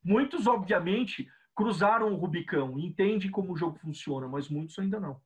[0.03, 5.19] Muitos, obviamente, cruzaram o Rubicão entendem como o jogo funciona, mas muitos ainda não.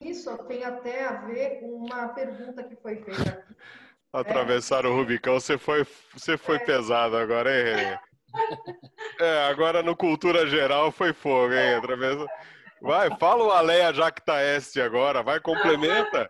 [0.00, 3.54] Isso tem até a ver com uma pergunta que foi feita aqui
[4.12, 6.64] Atravessar o Rubicão, você foi, você foi é.
[6.64, 8.00] pesado agora, hein, René?
[9.18, 11.74] É, agora no Cultura Geral foi fogo, hein?
[11.74, 12.26] Atravessa...
[12.80, 16.28] Vai, fala o Aleia Jactaeste agora, vai, complementa.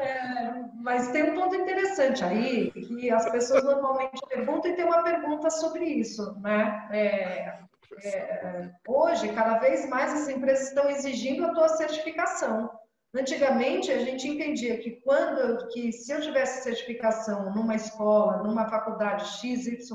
[0.00, 5.02] É, mas tem um ponto interessante aí, que as pessoas normalmente perguntam, e tem uma
[5.02, 6.88] pergunta sobre isso, né?
[6.90, 7.58] É,
[8.04, 12.70] é, hoje, cada vez mais as empresas estão exigindo a tua certificação.
[13.14, 19.26] Antigamente, a gente entendia que quando que se eu tivesse certificação numa escola, numa faculdade
[19.38, 19.88] XYZ,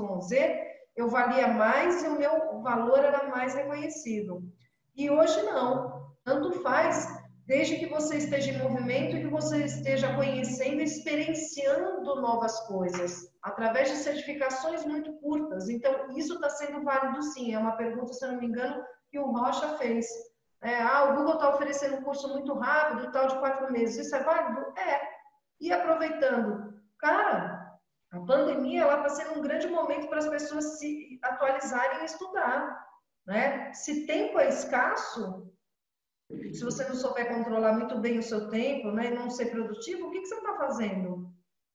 [0.96, 4.42] eu valia mais e o meu valor era mais reconhecido.
[4.96, 6.04] E hoje não.
[6.24, 7.06] Tanto faz
[7.46, 13.90] desde que você esteja em movimento e que você esteja conhecendo experienciando novas coisas, através
[13.90, 15.68] de certificações muito curtas.
[15.68, 17.54] Então, isso está sendo válido sim.
[17.54, 20.06] É uma pergunta, se eu não me engano, que o Rocha fez.
[20.62, 24.06] É, ah, o Google está oferecendo um curso muito rápido, tal, de quatro meses.
[24.06, 24.60] Isso é válido?
[24.78, 25.00] É.
[25.60, 27.53] E aproveitando, cara,
[28.14, 32.86] a pandemia ela está sendo um grande momento para as pessoas se atualizarem e estudar.
[33.26, 33.72] Né?
[33.72, 35.52] Se tempo é escasso,
[36.52, 40.06] se você não souber controlar muito bem o seu tempo, né, e não ser produtivo,
[40.06, 41.32] o que, que você está fazendo?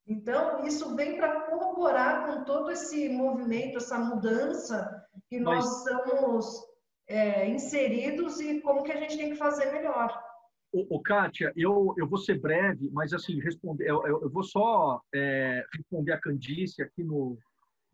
[0.07, 5.77] Então, isso vem para corroborar com todo esse movimento, essa mudança que nós Mas...
[5.77, 6.63] estamos
[7.07, 10.28] é, inseridos e como que a gente tem que fazer melhor.
[10.71, 15.01] O, o Kátia, eu, eu vou ser breve, mas assim, responder, eu, eu, vou só
[15.13, 17.37] é, responder a Candice aqui no,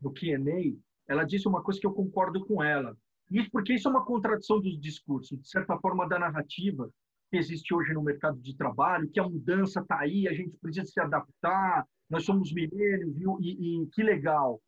[0.00, 0.76] no Q&A.
[1.08, 2.96] Ela disse uma coisa que eu concordo com ela.
[3.30, 6.90] Isso porque isso é uma contradição dos discursos, de certa forma, da narrativa
[7.30, 10.86] que existe hoje no mercado de trabalho, que a mudança está aí, a gente precisa
[10.86, 13.16] se adaptar, nós somos milênios?
[13.40, 14.60] E, e que legal.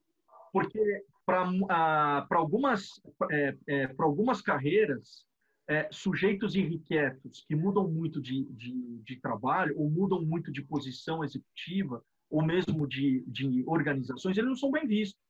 [0.53, 3.01] Porque para algumas,
[3.31, 5.25] é, é, algumas carreiras,
[5.69, 11.23] é, sujeitos irrequietos que mudam muito de, de, de, trabalho ou mudam muito de posição
[11.23, 15.21] executiva ou mesmo de, de organizações, eles não são bem vistos.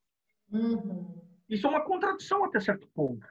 [0.50, 1.20] Uhum.
[1.48, 3.26] Isso é uma contradição até certo ponto.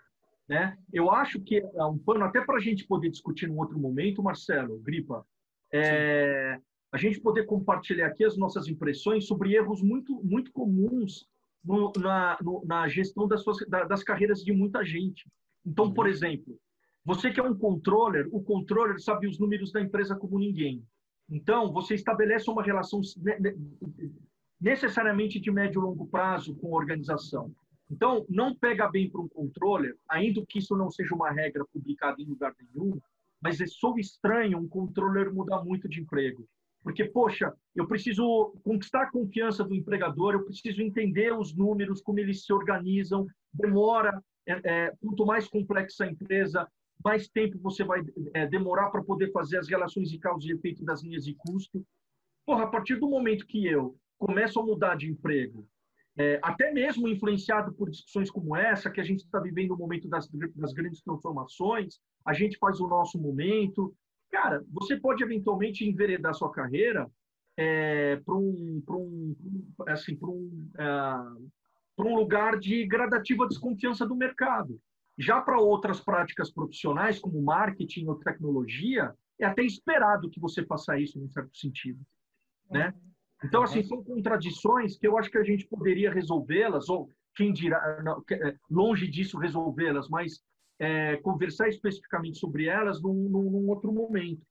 [0.47, 0.77] Né?
[0.91, 4.23] Eu acho que é um pano, até para a gente poder discutir num outro momento,
[4.23, 5.25] Marcelo, Gripa,
[5.73, 6.59] é,
[6.91, 11.27] a gente poder compartilhar aqui as nossas impressões sobre erros muito, muito comuns
[11.63, 15.29] no, na, no, na gestão das, suas, das carreiras de muita gente.
[15.65, 16.11] Então, por uhum.
[16.11, 16.57] exemplo,
[17.07, 20.83] você que é um controller, o controller sabe os números da empresa como ninguém.
[21.29, 22.99] Então, você estabelece uma relação
[24.59, 27.49] necessariamente de médio e longo prazo com a organização.
[27.89, 32.21] Então, não pega bem para um controller, ainda que isso não seja uma regra publicada
[32.21, 32.99] em lugar nenhum,
[33.41, 36.45] mas é sou estranho um controller mudar muito de emprego.
[36.83, 42.19] Porque, poxa, eu preciso conquistar a confiança do empregador, eu preciso entender os números, como
[42.19, 46.67] eles se organizam, demora, é, é, quanto mais complexa a empresa,
[47.03, 48.01] mais tempo você vai
[48.33, 51.85] é, demorar para poder fazer as relações de causa e efeito das linhas de custo.
[52.45, 55.67] Porra, a partir do momento que eu começo a mudar de emprego,
[56.17, 60.09] é, até mesmo influenciado por discussões como essa, que a gente está vivendo o momento
[60.09, 63.95] das, das grandes transformações, a gente faz o nosso momento.
[64.31, 67.07] Cara, você pode eventualmente enveredar sua carreira
[67.55, 69.35] é, para um, um,
[69.87, 74.79] assim, um, é, um lugar de gradativa desconfiança do mercado.
[75.17, 80.97] Já para outras práticas profissionais, como marketing ou tecnologia, é até esperado que você faça
[80.99, 81.99] isso, em certo sentido.
[82.69, 82.93] Né?
[83.43, 88.01] Então, assim, são contradições que eu acho que a gente poderia resolvê-las, ou quem dirá,
[88.03, 90.41] não, é, longe disso resolvê-las, mas
[90.79, 94.45] é, conversar especificamente sobre elas num, num outro momento.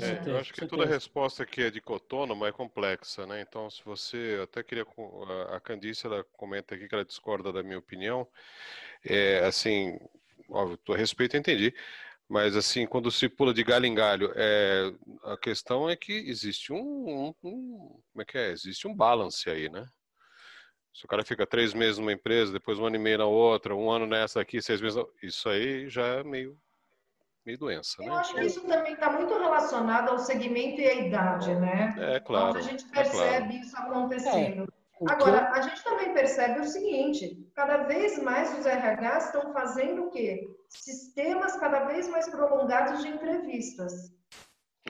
[0.00, 3.40] É, eu acho que toda resposta que é dicotônoma é complexa, né?
[3.40, 4.84] Então, se você até queria
[5.50, 8.26] a Candice ela comenta aqui que ela discorda da minha opinião,
[9.04, 9.98] é assim,
[10.48, 11.74] óbvio, a respeito, entendi.
[12.28, 14.92] Mas assim, quando se pula de galho em galho, é,
[15.24, 18.50] a questão é que existe um, um, como é que é?
[18.50, 19.86] Existe um balance aí, né?
[20.92, 23.74] Se o cara fica três meses numa empresa, depois um ano e meio na outra,
[23.74, 26.56] um ano nessa aqui, seis meses, isso aí já é meio,
[27.44, 28.16] meio doença, Eu né?
[28.16, 31.94] acho que isso também está muito relacionado ao segmento e à idade, né?
[31.98, 32.50] É claro.
[32.50, 33.52] Onde a gente percebe é claro.
[33.52, 34.62] isso acontecendo.
[34.62, 34.83] É.
[35.08, 40.10] Agora, a gente também percebe o seguinte: cada vez mais os RH estão fazendo o
[40.10, 40.48] quê?
[40.68, 44.12] Sistemas cada vez mais prolongados de entrevistas.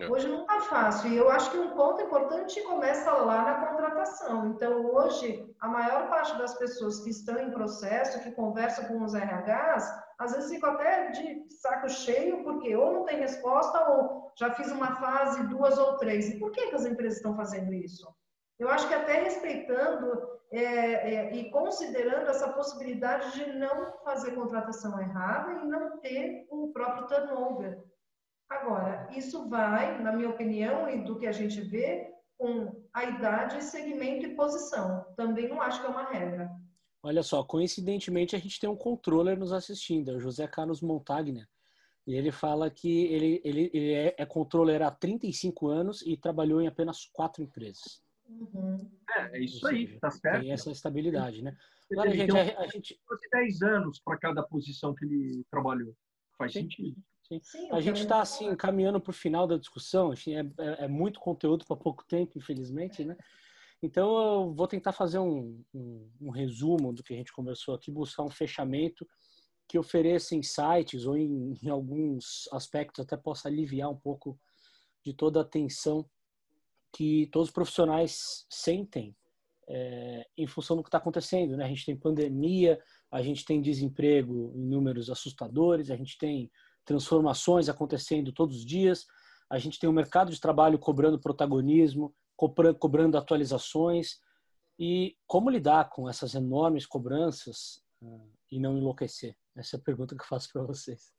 [0.00, 0.08] É.
[0.08, 1.10] Hoje não está fácil.
[1.10, 4.48] E eu acho que um ponto importante começa lá na contratação.
[4.48, 9.14] Então, hoje, a maior parte das pessoas que estão em processo, que conversam com os
[9.14, 14.52] RHs, às vezes ficam até de saco cheio, porque ou não tem resposta, ou já
[14.54, 16.28] fiz uma fase, duas ou três.
[16.28, 18.13] E por que, que as empresas estão fazendo isso?
[18.58, 25.00] Eu acho que até respeitando é, é, e considerando essa possibilidade de não fazer contratação
[25.00, 27.82] errada e não ter o próprio turnover.
[28.48, 33.64] Agora, isso vai, na minha opinião, e do que a gente vê, com a idade,
[33.64, 35.04] segmento e posição.
[35.16, 36.50] Também não acho que é uma regra.
[37.02, 41.48] Olha só, coincidentemente a gente tem um controller nos assistindo, é o José Carlos Montagner.
[42.06, 46.60] E ele fala que ele, ele, ele é, é controller há 35 anos e trabalhou
[46.60, 48.03] em apenas quatro empresas.
[48.28, 48.90] Uhum.
[49.10, 50.40] É, é isso aí, tá certo.
[50.40, 51.56] Tem essa estabilidade, né?
[51.92, 53.00] Agora, a gente, a, a gente...
[53.32, 55.94] 10 anos para cada posição que ele trabalhou.
[56.36, 56.62] Faz Sim.
[56.62, 57.02] sentido.
[57.22, 57.40] Sim.
[57.42, 60.12] Sim, a gente está assim caminhando para o final da discussão.
[60.12, 60.16] É,
[60.62, 63.16] é, é muito conteúdo para pouco tempo, infelizmente, né?
[63.82, 67.90] Então eu vou tentar fazer um, um, um, resumo do que a gente conversou aqui,
[67.90, 69.06] buscar um fechamento
[69.68, 74.38] que ofereça insights ou em, em alguns aspectos até possa aliviar um pouco
[75.04, 76.08] de toda a tensão
[76.94, 79.16] que todos os profissionais sentem
[79.68, 81.56] é, em função do que está acontecendo.
[81.56, 81.64] Né?
[81.64, 82.80] A gente tem pandemia,
[83.10, 86.50] a gente tem desemprego em números assustadores, a gente tem
[86.84, 89.06] transformações acontecendo todos os dias,
[89.50, 94.20] a gente tem o um mercado de trabalho cobrando protagonismo, cobrando atualizações.
[94.78, 99.36] E como lidar com essas enormes cobranças uh, e não enlouquecer?
[99.56, 101.12] Essa é a pergunta que eu faço para vocês.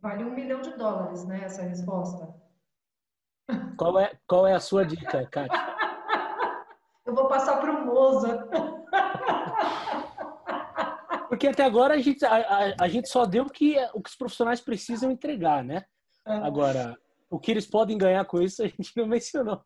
[0.00, 1.44] Vale um milhão de dólares, né?
[1.44, 2.49] Essa resposta.
[3.76, 5.58] Qual é, qual é a sua dica, Kátia?
[7.06, 8.48] Eu vou passar para o Moza.
[11.28, 14.10] Porque até agora a gente, a, a, a, gente só deu o que, o que
[14.10, 15.84] os profissionais precisam entregar, né?
[16.26, 16.34] É.
[16.34, 16.96] Agora,
[17.30, 19.62] o que eles podem ganhar com isso a gente não mencionou.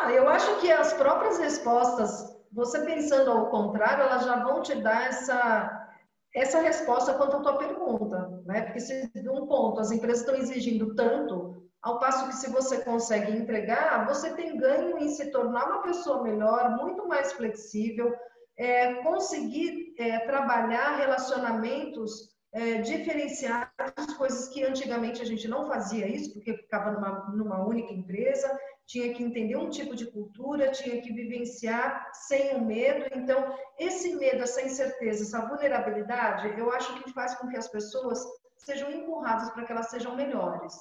[0.00, 4.74] Ah, eu acho que as próprias respostas, você pensando ao contrário, elas já vão te
[4.76, 5.89] dar essa,
[6.34, 8.62] essa resposta quanto à tua pergunta, né?
[8.62, 12.78] Porque se de um ponto as empresas estão exigindo tanto, ao passo que se você
[12.84, 18.14] consegue entregar, você tem ganho em se tornar uma pessoa melhor, muito mais flexível,
[18.56, 26.34] é, conseguir é, trabalhar relacionamentos é, diferenciados, coisas que antigamente a gente não fazia isso,
[26.34, 28.54] porque ficava numa, numa única empresa,
[28.90, 33.06] tinha que entender um tipo de cultura, tinha que vivenciar sem o medo.
[33.14, 38.20] Então, esse medo, essa incerteza, essa vulnerabilidade, eu acho que faz com que as pessoas
[38.56, 40.74] sejam empurradas para que elas sejam melhores.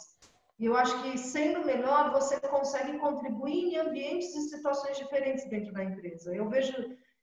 [0.57, 5.71] E eu acho que sendo melhor, você consegue contribuir em ambientes e situações diferentes dentro
[5.71, 6.35] da empresa.
[6.35, 6.73] Eu vejo,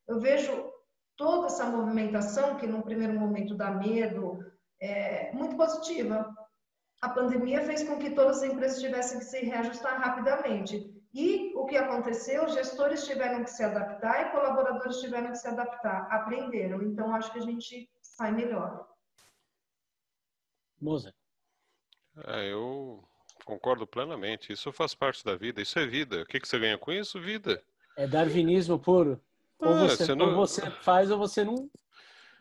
[0.06, 0.72] eu vejo
[1.16, 4.38] toda essa movimentação que num primeiro momento dá medo,
[4.80, 6.32] é muito positiva
[7.02, 10.92] a pandemia fez com que todas as empresas tivessem que se reajustar rapidamente.
[11.12, 12.48] E o que aconteceu?
[12.48, 16.82] Gestores tiveram que se adaptar e colaboradores tiveram que se adaptar, aprenderam.
[16.82, 18.86] Então, acho que a gente sai melhor.
[20.80, 21.14] Moza.
[22.26, 23.02] É, eu
[23.44, 24.52] concordo plenamente.
[24.52, 25.62] Isso faz parte da vida.
[25.62, 26.22] Isso é vida.
[26.22, 27.20] O que, que você ganha com isso?
[27.20, 27.62] Vida.
[27.96, 29.20] É darwinismo puro.
[29.58, 30.28] Ou, ah, você, você não...
[30.28, 31.70] ou você faz ou você não,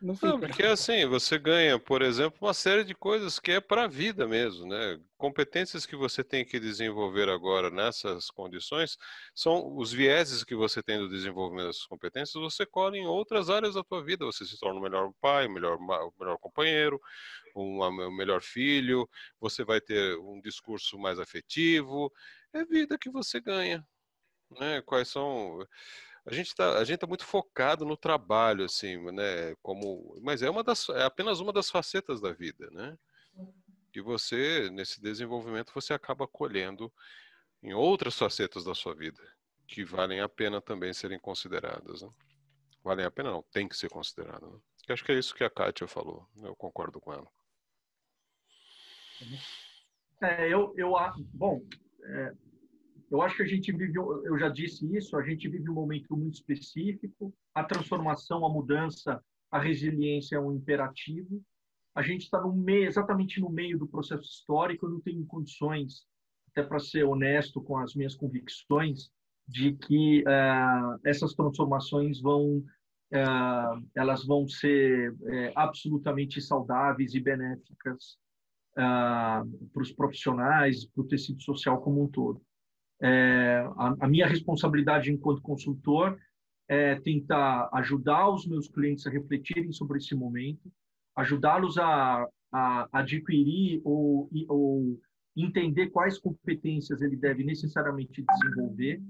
[0.01, 3.85] não, não, porque assim, você ganha, por exemplo, uma série de coisas que é para
[3.85, 4.99] a vida mesmo, né?
[5.17, 8.97] Competências que você tem que desenvolver agora nessas condições
[9.33, 13.75] são os vieses que você tem do desenvolvimento dessas competências, você colhe em outras áreas
[13.75, 16.99] da tua vida, você se torna um melhor pai, um melhor, um melhor companheiro,
[17.55, 22.11] um, um melhor filho, você vai ter um discurso mais afetivo,
[22.53, 23.85] é vida que você ganha,
[24.59, 24.81] né?
[24.81, 25.65] Quais são
[26.26, 30.89] a gente está tá muito focado no trabalho assim né como mas é uma das
[30.89, 32.97] é apenas uma das facetas da vida né
[33.93, 36.91] e você nesse desenvolvimento você acaba colhendo
[37.61, 39.21] em outras facetas da sua vida
[39.67, 42.09] que valem a pena também serem consideradas né?
[42.84, 44.59] valem a pena não tem que ser considerado né?
[44.89, 47.28] acho que é isso que a Kátia falou eu concordo com ela
[50.21, 50.93] é, eu eu
[51.34, 51.61] bom
[52.03, 52.34] é,
[53.12, 56.16] eu acho que a gente vive, eu já disse isso, a gente vive um momento
[56.16, 61.41] muito específico, a transformação, a mudança, a resiliência é um imperativo.
[61.93, 66.06] A gente está no exatamente no meio do processo histórico, eu não tenho condições,
[66.49, 69.10] até para ser honesto com as minhas convicções,
[69.47, 72.58] de que uh, essas transformações vão
[73.14, 78.18] uh, elas vão ser uh, absolutamente saudáveis e benéficas
[78.76, 82.44] para os profissionais, para o tecido social como um todo.
[83.01, 86.17] É, a, a, minha responsabilidade enquanto consultor
[86.67, 90.71] é tentar ajudar os meus clientes a refletirem sobre esse momento,
[91.15, 94.99] ajudá-los a, a, adquirir ou, ou
[95.35, 99.01] entender quais competências ele deve necessariamente desenvolver,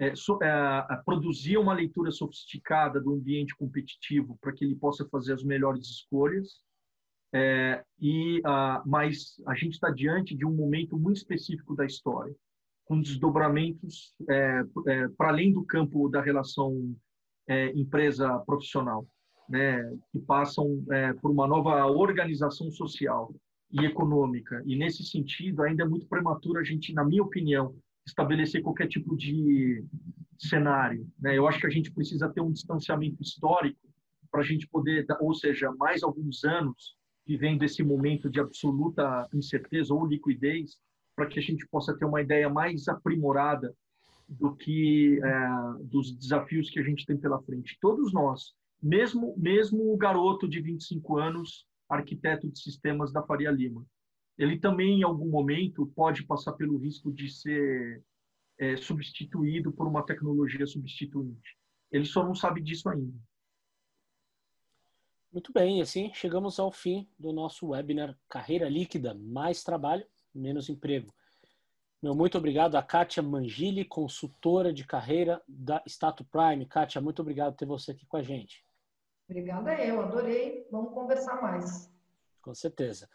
[0.00, 5.32] é, so, é, produzir uma leitura sofisticada do ambiente competitivo para que ele possa fazer
[5.32, 6.62] as melhores escolhas.
[7.30, 12.34] É, e uh, mas a gente está diante de um momento muito específico da história
[12.88, 16.96] com desdobramentos é, é, para além do campo da relação
[17.46, 19.06] é, empresa-profissional,
[19.46, 19.78] né,
[20.10, 23.34] que passam é, por uma nova organização social
[23.70, 24.62] e econômica.
[24.66, 27.76] E nesse sentido, ainda é muito prematuro a gente, na minha opinião,
[28.06, 29.84] estabelecer qualquer tipo de
[30.38, 31.06] cenário.
[31.20, 31.36] Né?
[31.36, 33.86] Eu acho que a gente precisa ter um distanciamento histórico
[34.30, 39.92] para a gente poder, ou seja, mais alguns anos vivendo esse momento de absoluta incerteza
[39.92, 40.78] ou liquidez,
[41.18, 43.74] para que a gente possa ter uma ideia mais aprimorada
[44.28, 47.76] do que é, dos desafios que a gente tem pela frente.
[47.80, 53.84] Todos nós, mesmo mesmo o garoto de 25 anos, arquiteto de sistemas da Faria Lima,
[54.38, 58.00] ele também em algum momento pode passar pelo risco de ser
[58.56, 61.58] é, substituído por uma tecnologia substituinte.
[61.90, 63.18] Ele só não sabe disso ainda.
[65.32, 70.06] Muito bem, assim chegamos ao fim do nosso webinar Carreira Líquida, mais trabalho,
[70.38, 71.12] menos emprego.
[72.00, 76.64] Meu muito obrigado a Kátia Mangili, consultora de carreira da Stato Prime.
[76.64, 78.64] Kátia, muito obrigado por ter você aqui com a gente.
[79.28, 80.66] Obrigada eu, adorei.
[80.70, 81.92] Vamos conversar mais.
[82.40, 83.08] Com certeza.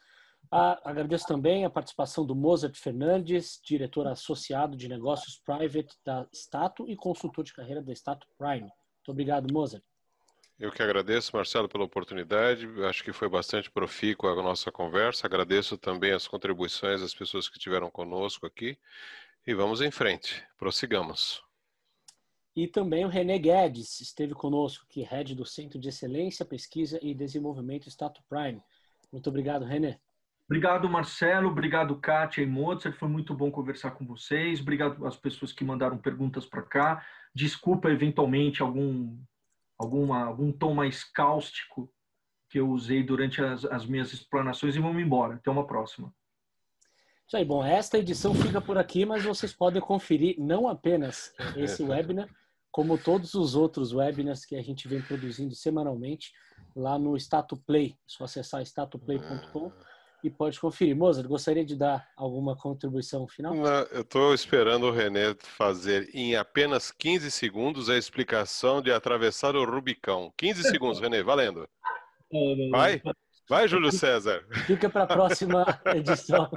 [0.51, 6.87] Ah, agradeço também a participação do Mozart Fernandes, diretor associado de negócios private da Stato
[6.87, 8.61] e consultor de carreira da Stato Prime.
[8.63, 9.83] Muito obrigado, Mozart.
[10.63, 12.65] Eu que agradeço, Marcelo, pela oportunidade.
[12.87, 15.27] Acho que foi bastante profícua a nossa conversa.
[15.27, 18.77] Agradeço também as contribuições das pessoas que estiveram conosco aqui.
[19.45, 21.43] E vamos em frente, prossigamos.
[22.55, 26.97] E também o René Guedes esteve conosco, que é head do Centro de Excelência, Pesquisa
[27.01, 28.63] e Desenvolvimento Stato Prime.
[29.11, 29.99] Muito obrigado, René.
[30.45, 31.49] Obrigado, Marcelo.
[31.49, 32.95] Obrigado, Kátia e Mozart.
[32.97, 34.61] Foi muito bom conversar com vocês.
[34.61, 37.05] Obrigado às pessoas que mandaram perguntas para cá.
[37.35, 39.13] Desculpa, eventualmente, algum
[39.77, 41.91] alguma, algum tom mais cáustico
[42.49, 45.35] que eu usei durante as, as minhas explanações e vamos embora.
[45.35, 46.13] Até uma próxima.
[47.27, 51.81] Isso aí, bom, esta edição fica por aqui, mas vocês podem conferir não apenas esse
[51.83, 52.29] webinar,
[52.71, 56.31] como todos os outros webinars que a gente vem produzindo semanalmente
[56.75, 57.91] lá no Stato Play.
[57.91, 59.71] É só acessar statoplay.com
[60.23, 60.95] e pode conferir.
[60.95, 63.53] Mozart, gostaria de dar alguma contribuição final?
[63.53, 69.55] Não, eu estou esperando o René fazer em apenas 15 segundos a explicação de atravessar
[69.55, 70.33] o Rubicão.
[70.37, 71.67] 15 segundos, René, valendo.
[72.71, 73.01] Vai?
[73.49, 74.45] Vai, Júlio César.
[74.65, 76.49] Fica para a próxima edição.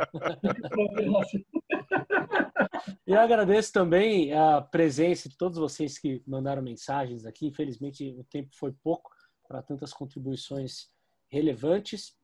[3.06, 7.46] E eu agradeço também a presença de todos vocês que mandaram mensagens aqui.
[7.46, 9.10] Infelizmente, o tempo foi pouco
[9.48, 10.88] para tantas contribuições
[11.28, 12.14] relevantes.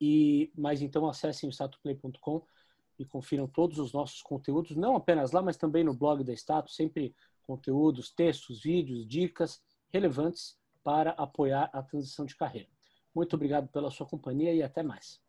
[0.00, 2.42] E, mas então acessem o statuplay.com
[2.98, 6.76] e confiram todos os nossos conteúdos, não apenas lá, mas também no blog da Status,
[6.76, 7.14] sempre
[7.46, 12.68] conteúdos, textos, vídeos, dicas relevantes para apoiar a transição de carreira.
[13.14, 15.20] Muito obrigado pela sua companhia e até mais.